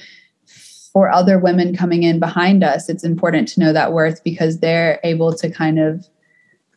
[0.93, 5.01] for other women coming in behind us it's important to know that worth because they're
[5.03, 6.07] able to kind of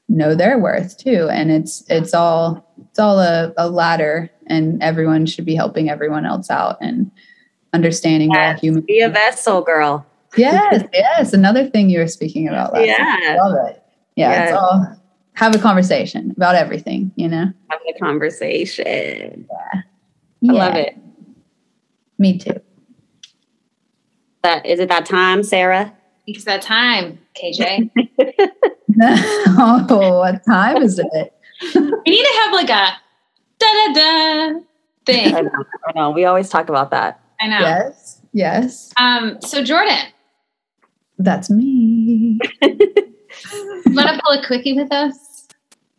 [0.10, 1.28] know their worth too.
[1.30, 6.26] And it's it's all it's all a, a ladder and everyone should be helping everyone
[6.26, 7.12] else out and
[7.74, 10.06] understanding Yes, human Be a vessel, girl.
[10.38, 11.34] yes yes.
[11.34, 13.18] Another thing you were speaking about last Yeah.
[13.30, 13.84] I love it.
[14.16, 14.44] Yeah, Yeah.
[14.46, 14.98] it's all
[15.38, 19.48] have a conversation about everything you know Have a conversation.
[19.52, 19.84] I
[20.42, 20.96] Yeah, love it.
[22.20, 22.60] Me too.
[24.44, 25.94] That is it that time, Sarah?
[26.26, 27.90] It's that time, KJ.
[29.02, 31.34] oh, what time is it?
[31.76, 32.98] we need to have like a
[33.60, 34.62] da da da I
[35.06, 35.34] thing.
[35.34, 35.50] know,
[35.88, 36.10] I know.
[36.12, 37.20] We always talk about that.
[37.40, 37.60] I know.
[37.60, 40.08] Yes, yes, Um, so Jordan,
[41.20, 42.40] that's me.
[42.62, 45.16] you want to pull a quickie with us?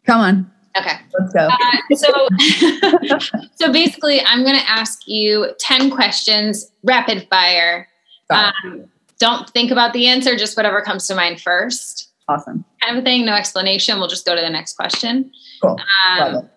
[0.08, 0.96] Come on, Okay.
[1.20, 1.48] let's go.
[1.48, 3.18] Uh, so,
[3.56, 7.86] so basically, I'm going to ask you 10 questions, rapid fire.
[8.30, 8.84] Got Um,
[9.18, 12.10] don't think about the answer, just whatever comes to mind first.
[12.28, 13.98] awesome, Kind of thing, no explanation.
[13.98, 15.30] We'll just go to the next question.
[15.60, 15.78] cool.
[16.18, 16.48] Um,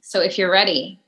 [0.00, 0.98] so if you're ready,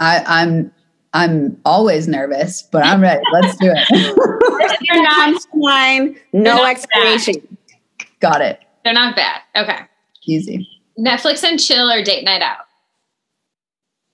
[0.00, 0.72] I, I'm
[1.14, 3.22] I'm always nervous, but I'm ready.
[3.32, 3.86] Let's do it.
[3.90, 7.56] if you're not, Punchline, no not explanation.
[8.20, 8.60] Got it.
[8.84, 9.40] they're not bad.
[9.56, 9.78] Okay.
[10.24, 10.68] Easy.
[10.98, 12.64] Netflix and chill or date night out?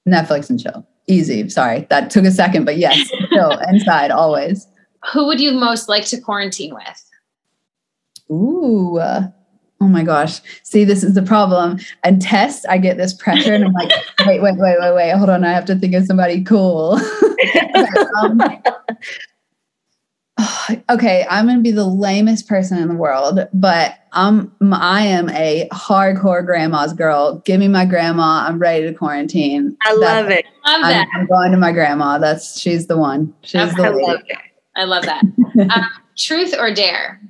[0.08, 0.86] Netflix and chill.
[1.06, 1.48] Easy.
[1.48, 4.66] Sorry, that took a second, but yes, chill inside always.
[5.12, 7.10] Who would you most like to quarantine with?
[8.30, 8.98] Ooh.
[8.98, 9.28] uh,
[9.80, 10.40] oh my gosh.
[10.62, 11.78] See, this is the problem.
[12.04, 13.90] And test, I get this pressure and I'm like,
[14.26, 15.10] wait, wait, wait, wait, wait.
[15.12, 15.44] Hold on.
[15.44, 17.00] I have to think of somebody cool.
[18.22, 18.40] um,
[20.90, 25.68] okay, I'm gonna be the lamest person in the world, but I'm I am a
[25.72, 27.38] hardcore grandma's girl.
[27.44, 28.44] Give me my grandma.
[28.48, 29.76] I'm ready to quarantine.
[29.84, 30.44] I love it.
[30.66, 31.08] Love I'm, that.
[31.14, 32.18] I'm going to my grandma.
[32.18, 33.32] That's she's the one.
[33.42, 33.76] She's Okay.
[33.76, 34.06] the I lady.
[34.06, 34.38] love it.
[34.76, 35.22] I love that.
[35.70, 35.86] Um,
[36.16, 37.20] truth or dare?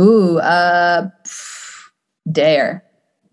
[0.00, 1.08] Ooh, uh,
[2.30, 2.84] dare.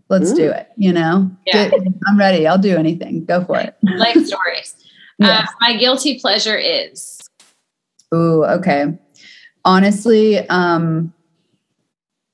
[0.10, 0.68] Let's do it.
[0.78, 1.70] You know, Yeah.
[1.70, 2.48] Get- I'm ready.
[2.48, 3.26] I'll do anything.
[3.26, 3.76] Go for it.
[3.84, 4.76] Life stories.
[5.22, 7.23] Uh, my guilty pleasure is
[8.14, 8.98] Ooh, okay.
[9.66, 11.14] Honestly, um,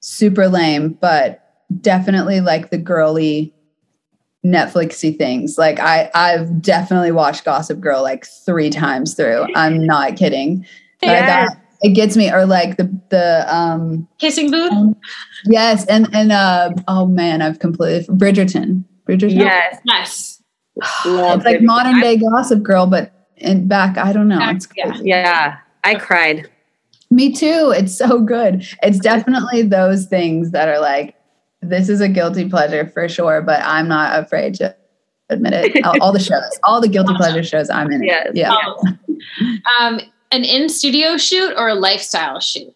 [0.02, 1.46] super lame, but
[1.82, 3.54] definitely like the girly
[4.46, 5.58] Netflixy things.
[5.58, 9.46] Like I, I've definitely watched Gossip Girl like three times through.
[9.56, 10.60] I'm not kidding.
[11.02, 11.50] Like, Yes.
[11.52, 12.30] I- it gets me.
[12.30, 14.98] Or like the the um kissing booth.
[15.46, 18.84] yes, and and uh oh man, I've completely Bridgerton.
[19.08, 19.36] Bridgerton.
[19.38, 19.80] Yes.
[19.86, 20.42] Yes.
[21.06, 23.98] It's like modern day Gossip Girl, but in back.
[23.98, 24.40] I don't know.
[24.50, 24.94] It's Yeah.
[25.02, 25.58] Yeah.
[25.84, 26.50] I cried.
[27.12, 27.74] Me too.
[27.76, 28.66] It's so good.
[28.84, 31.16] It's definitely those things that are like,
[31.62, 34.76] this is a guilty pleasure for sure, but I'm not afraid to
[35.30, 35.86] admit it.
[35.86, 38.04] all, all the shows, all the guilty pleasure shows, I'm in.
[38.04, 38.08] it.
[38.08, 38.32] Yes.
[38.34, 38.56] Yeah.
[39.80, 40.00] Um,
[40.32, 42.74] an in studio shoot or a lifestyle shoot?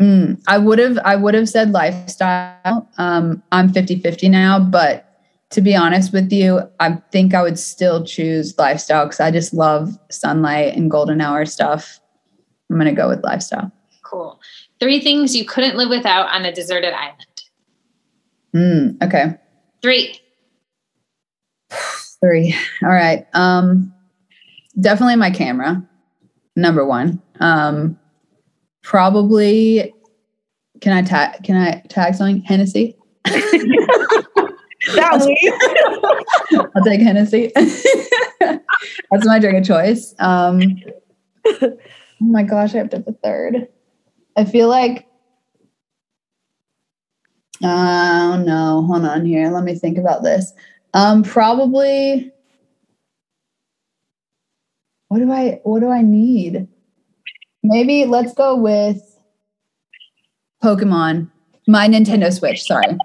[0.00, 2.88] Mm, I would have, I would have said lifestyle.
[2.98, 5.06] Um, I'm 50 50 now, but
[5.50, 9.54] to be honest with you, I think I would still choose lifestyle because I just
[9.54, 12.00] love sunlight and golden hour stuff.
[12.70, 13.70] I'm going to go with lifestyle.
[14.02, 14.40] Cool.
[14.80, 17.26] Three things you couldn't live without on a deserted island.
[18.54, 19.36] Mm, okay.
[19.82, 20.20] Three.
[22.20, 22.56] Three.
[22.82, 23.26] All right.
[23.34, 23.92] Um,
[24.80, 25.86] definitely my camera.
[26.54, 27.20] Number one.
[27.40, 27.98] Um,
[28.82, 29.92] probably.
[30.80, 31.42] Can I tag?
[31.42, 32.42] Can I tag something?
[32.42, 32.96] Hennessy.
[34.94, 36.60] that week.
[36.74, 37.52] I'll take Hennessy.
[38.40, 40.14] That's my drink of choice.
[40.18, 40.76] Um,
[42.20, 43.68] oh my gosh, I have to have a third.
[44.36, 45.06] I feel like.
[47.62, 49.50] Oh no, hold on here.
[49.50, 50.52] Let me think about this.
[50.94, 52.32] Um, probably.
[55.08, 55.60] What do I?
[55.64, 56.68] What do I need?
[57.62, 59.18] Maybe let's go with
[60.62, 61.30] Pokemon.
[61.66, 62.62] My Nintendo Switch.
[62.62, 62.96] Sorry.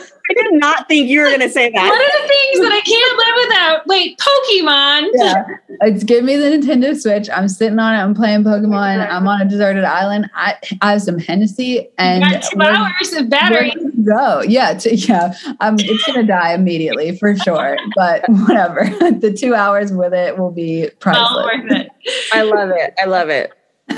[0.28, 1.88] I did not think you were going to say that.
[1.88, 3.86] What are the things that I can't live without?
[3.86, 5.08] Wait, Pokemon.
[5.14, 5.44] Yeah,
[5.88, 7.28] it's give me the Nintendo Switch.
[7.30, 7.98] I'm sitting on it.
[7.98, 9.08] I'm playing Pokemon.
[9.08, 10.28] I'm on a deserted island.
[10.34, 13.72] I, I have some Hennessy and You got 2 hours of battery.
[13.76, 15.34] we're good to Go, yeah, t- yeah.
[15.60, 18.84] Um, it's gonna die immediately for sure, but whatever.
[19.20, 21.44] the two hours with it will be Well priceless.
[21.44, 21.88] worth it.
[22.32, 22.94] I love it.
[23.02, 23.52] I love it.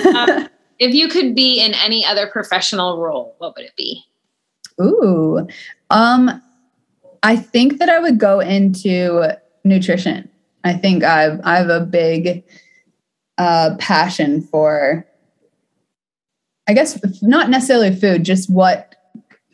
[0.06, 0.48] Um,
[0.78, 4.02] if you could be in any other professional role, what would it be?
[4.80, 5.46] Ooh,
[5.90, 6.42] um,
[7.22, 10.28] I think that I would go into nutrition.
[10.64, 12.44] I think I've I have a big
[13.38, 15.06] uh, passion for,
[16.66, 18.94] I guess not necessarily food, just what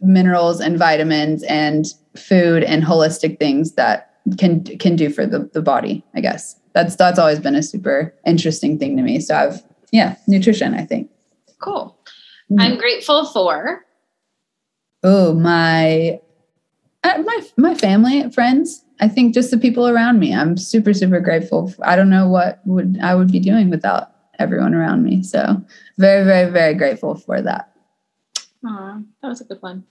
[0.00, 5.62] minerals and vitamins and food and holistic things that can can do for the, the
[5.62, 6.04] body.
[6.14, 9.20] I guess that's that's always been a super interesting thing to me.
[9.20, 9.62] So I've
[9.92, 10.74] yeah, nutrition.
[10.74, 11.10] I think.
[11.60, 11.96] Cool.
[12.50, 12.60] Mm.
[12.60, 13.84] I'm grateful for
[15.06, 16.18] Oh, my
[17.04, 18.84] uh, my my family, friends.
[19.00, 20.34] I think just the people around me.
[20.34, 21.72] I'm super super grateful.
[21.82, 25.22] I don't know what would I would be doing without everyone around me.
[25.22, 25.62] So,
[25.98, 27.70] very very very grateful for that.
[28.66, 29.84] Aw, that was a good one.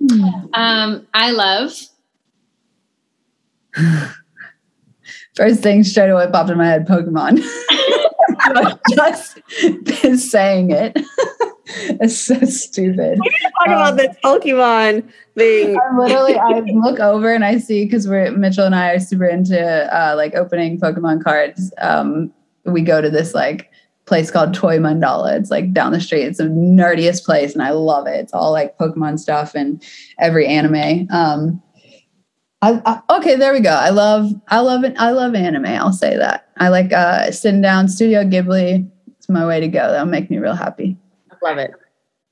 [0.00, 0.24] Hmm.
[0.54, 1.72] Um, I love
[5.36, 7.42] First thing straight away popped in my head, Pokemon.
[8.90, 10.98] just saying it.
[12.00, 13.18] it's so stupid.
[13.18, 15.78] Talk about this Pokemon thing.
[15.78, 19.26] I literally I look over and I see because we're Mitchell and I are super
[19.26, 21.72] into uh, like opening Pokemon cards.
[21.78, 22.32] Um,
[22.64, 23.70] we go to this like
[24.06, 25.38] place called Toy Mandala.
[25.38, 26.24] It's like down the street.
[26.24, 28.16] It's the nerdiest place, and I love it.
[28.16, 29.82] It's all like Pokemon stuff and
[30.18, 31.06] every anime.
[31.10, 31.62] Um,
[32.62, 33.70] I, I, okay, there we go.
[33.70, 34.94] I love I love it.
[34.98, 35.66] I love anime.
[35.66, 36.48] I'll say that.
[36.58, 38.90] I like uh, sitting down Studio Ghibli.
[39.16, 39.90] It's my way to go.
[39.90, 40.98] That'll make me real happy.
[41.42, 41.70] Love it.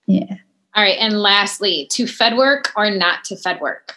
[0.06, 0.36] Yeah.
[0.74, 3.94] all right, and lastly, to Fed work or not to Fed work?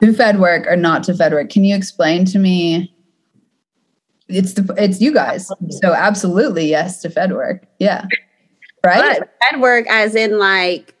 [0.00, 2.92] to fed work or not to fed work can you explain to me
[4.28, 8.06] it's the it's you guys so absolutely yes to fed work yeah
[8.84, 10.96] right But fed work, as in like,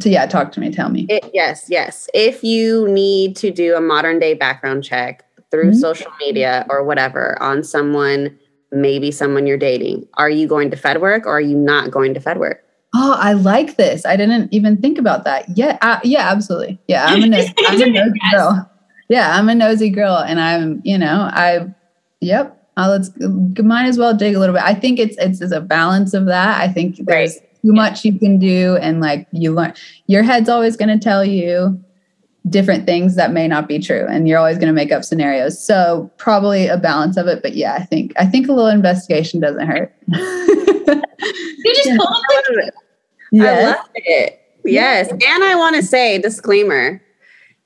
[0.00, 2.08] to, yeah talk to me tell me it, yes, yes.
[2.14, 5.76] If you need to do a modern day background check through Mhm.
[5.80, 8.38] social media or whatever on someone,
[8.72, 12.14] maybe someone you're dating, are you going to fed work or are you not going
[12.14, 12.64] to fed work?
[12.94, 14.04] oh i like this.
[14.04, 15.46] I didn't even think about that.
[15.56, 16.78] Yeah uh, yeah absolutely.
[16.88, 18.70] Yeah i'm a, nosy, I'm a nosy girl.
[19.08, 21.72] Yeah i'm a nosy girl and i'm you know i
[22.20, 23.10] yep uh, let's
[23.62, 24.62] might as well dig a little bit.
[24.62, 26.60] I think it's it's, it's a balance of that.
[26.60, 29.74] I think there's too much you can do and like you learn
[30.06, 31.78] your head's always going to tell you
[32.48, 35.62] different things that may not be true and you're always going to make up scenarios
[35.62, 39.40] so probably a balance of it but yeah i think i think a little investigation
[39.40, 39.94] doesn't hurt
[41.62, 41.96] You just Yeah.
[41.98, 43.76] pull up the I yes.
[43.76, 44.40] love it.
[44.64, 45.08] Yes.
[45.10, 47.00] And I want to say, disclaimer,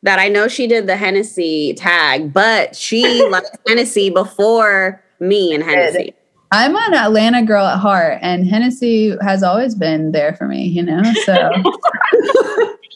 [0.03, 5.62] that I know she did the Hennessy tag, but she liked Hennessy before me and
[5.62, 6.12] Hennessy.
[6.53, 10.83] i'm an atlanta girl at heart and hennessy has always been there for me you
[10.83, 11.33] know so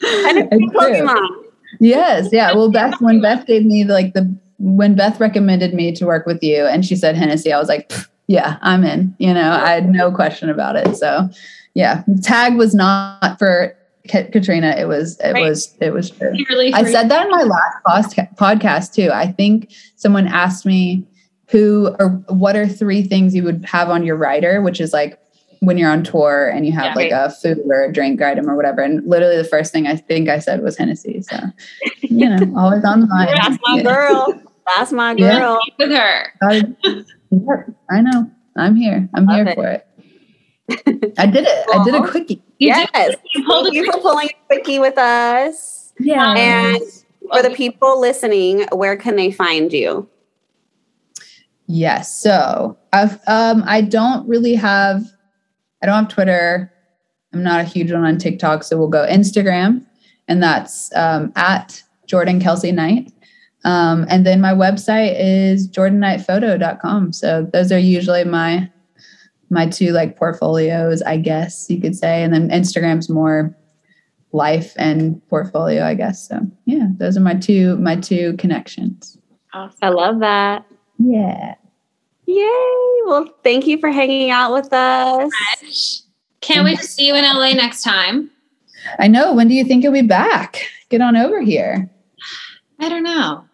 [0.01, 0.67] Hennessy.
[0.67, 1.43] Pokemon.
[1.79, 2.53] Yes, yeah.
[2.53, 6.43] Well, Beth, when Beth gave me like the when Beth recommended me to work with
[6.43, 7.91] you, and she said Hennessy, I was like,
[8.27, 9.15] yeah, I'm in.
[9.19, 10.95] You know, I had no question about it.
[10.95, 11.29] So,
[11.73, 13.75] yeah, tag was not for
[14.09, 14.75] Ka- Katrina.
[14.77, 15.49] It was, it Right.
[15.49, 16.33] was, it was true.
[16.49, 19.09] Really I said that in my last podca- podcast too.
[19.13, 21.05] I think someone asked me
[21.47, 25.19] who or what are three things you would have on your rider, which is like
[25.61, 26.93] when you're on tour and you have Yeah.
[26.95, 28.81] like a food or a drink item or whatever.
[28.81, 31.21] And literally the first thing I think I said was Hennessy.
[31.21, 31.37] So,
[32.01, 33.29] you know, always on the mind.
[33.41, 33.83] That's my Yeah.
[33.83, 34.41] girl.
[34.77, 35.39] That's my Yeah.
[35.39, 35.59] girl.
[35.77, 36.33] with her.
[36.43, 36.63] I,
[37.89, 38.31] I know.
[38.55, 39.09] I'm here.
[39.13, 39.55] I'm Love here it.
[39.55, 39.85] for it.
[41.17, 41.65] I did it.
[41.73, 42.43] I did a quickie.
[42.59, 42.89] You yes.
[42.93, 45.93] did- you Thank you for pulling a quickie with us.
[45.99, 46.33] Yeah.
[46.35, 46.81] And
[47.33, 50.07] for the people listening, where can they find you?
[51.67, 52.15] Yes.
[52.21, 55.03] So I've um I don't really have
[55.81, 56.71] I don't have Twitter.
[57.33, 59.85] I'm not a huge one on TikTok, so we'll go Instagram,
[60.27, 63.11] and that's um, at Jordan Kelsey Knight.
[63.65, 67.13] Um, and then my website is jordannightphoto.com.
[67.13, 68.69] So those are usually my
[69.49, 72.23] my two like portfolios, I guess you could say.
[72.23, 73.55] And then Instagram's more
[74.31, 76.27] life and portfolio, I guess.
[76.27, 79.17] So yeah, those are my two my two connections.
[79.53, 79.77] Awesome.
[79.81, 80.65] I love that.
[80.99, 81.55] Yeah.
[82.29, 83.01] Yay.
[83.07, 86.03] Well, thank you for hanging out with us.
[86.41, 88.29] Can't wait to see you in LA next time.
[88.99, 89.33] I know.
[89.33, 90.61] When do you think you'll be back?
[90.89, 91.89] Get on over here.
[92.79, 93.45] I don't know.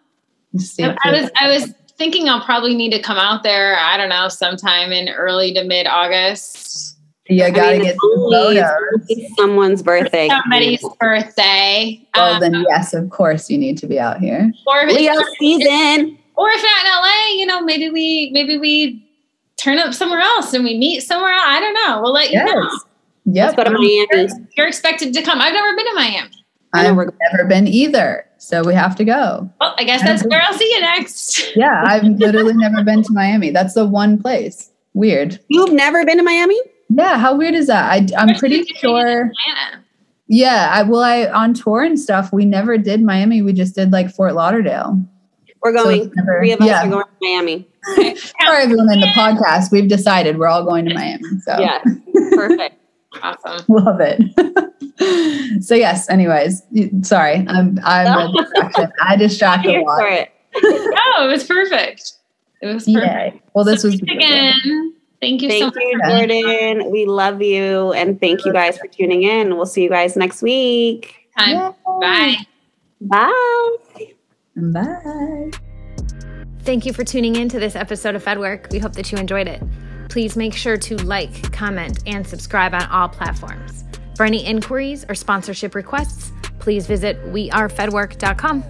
[0.78, 3.78] I, I was I was thinking I'll probably need to come out there.
[3.78, 6.98] I don't know, sometime in early to mid August.
[7.28, 8.64] You gotta I mean, get photos.
[9.36, 10.28] Someone's birthday.
[10.28, 12.06] Somebody's birthday.
[12.14, 14.52] Well, um, then yes, of course you need to be out here.
[14.86, 16.18] Leo season.
[16.36, 19.02] Or if not in LA, you know, maybe we maybe we
[19.56, 21.44] turn up somewhere else and we meet somewhere else.
[21.46, 22.02] I don't know.
[22.02, 22.54] We'll let you yes.
[22.54, 22.70] know.
[23.26, 23.44] Yep.
[23.44, 24.06] Let's go to Miami.
[24.10, 25.40] You're, you're, expected to come.
[25.40, 26.30] I've never been to Miami.
[26.72, 28.24] I've never been either.
[28.38, 29.50] So we have to go.
[29.60, 31.52] Well, I guess that's where I'll see you next.
[31.56, 33.50] yeah, I've literally never been to Miami.
[33.50, 34.70] That's the one place.
[34.94, 35.40] Weird.
[35.48, 36.58] You've never been to Miami?
[36.88, 37.90] Yeah, how weird is that?
[37.90, 39.30] I, I'm pretty sure.
[40.28, 42.32] Yeah, I well, I on tour and stuff.
[42.32, 43.42] We never did Miami.
[43.42, 45.00] We just did like Fort Lauderdale.
[45.66, 46.04] We're going.
[46.04, 46.86] So never, three of us yeah.
[46.86, 47.68] are going to Miami.
[47.96, 51.24] For everyone in the podcast, we've decided we're all going to Miami.
[51.40, 51.82] So yeah,
[52.34, 52.76] perfect.
[53.20, 53.64] awesome.
[53.74, 55.64] Love it.
[55.64, 56.08] so yes.
[56.08, 56.62] Anyways,
[57.02, 58.92] sorry, I'm I'm a distraction.
[59.02, 60.04] I distracted a lot.
[60.04, 60.30] It.
[60.54, 62.12] no, it was perfect.
[62.62, 63.34] It was perfect.
[63.34, 63.40] Yeah.
[63.52, 64.94] Well, this so was again.
[65.20, 66.28] Thank you thank so you, much.
[66.28, 66.90] Jordan.
[66.92, 67.92] We love you.
[67.92, 69.56] And thank you guys for tuning in.
[69.56, 71.28] We'll see you guys next week.
[71.36, 71.72] Bye.
[72.00, 72.36] Bye.
[73.00, 73.76] Bye.
[74.56, 75.50] Bye.
[76.60, 78.72] Thank you for tuning in to this episode of FedWork.
[78.72, 79.62] We hope that you enjoyed it.
[80.08, 83.84] Please make sure to like, comment, and subscribe on all platforms.
[84.16, 88.64] For any inquiries or sponsorship requests, please visit wearefedwork.com.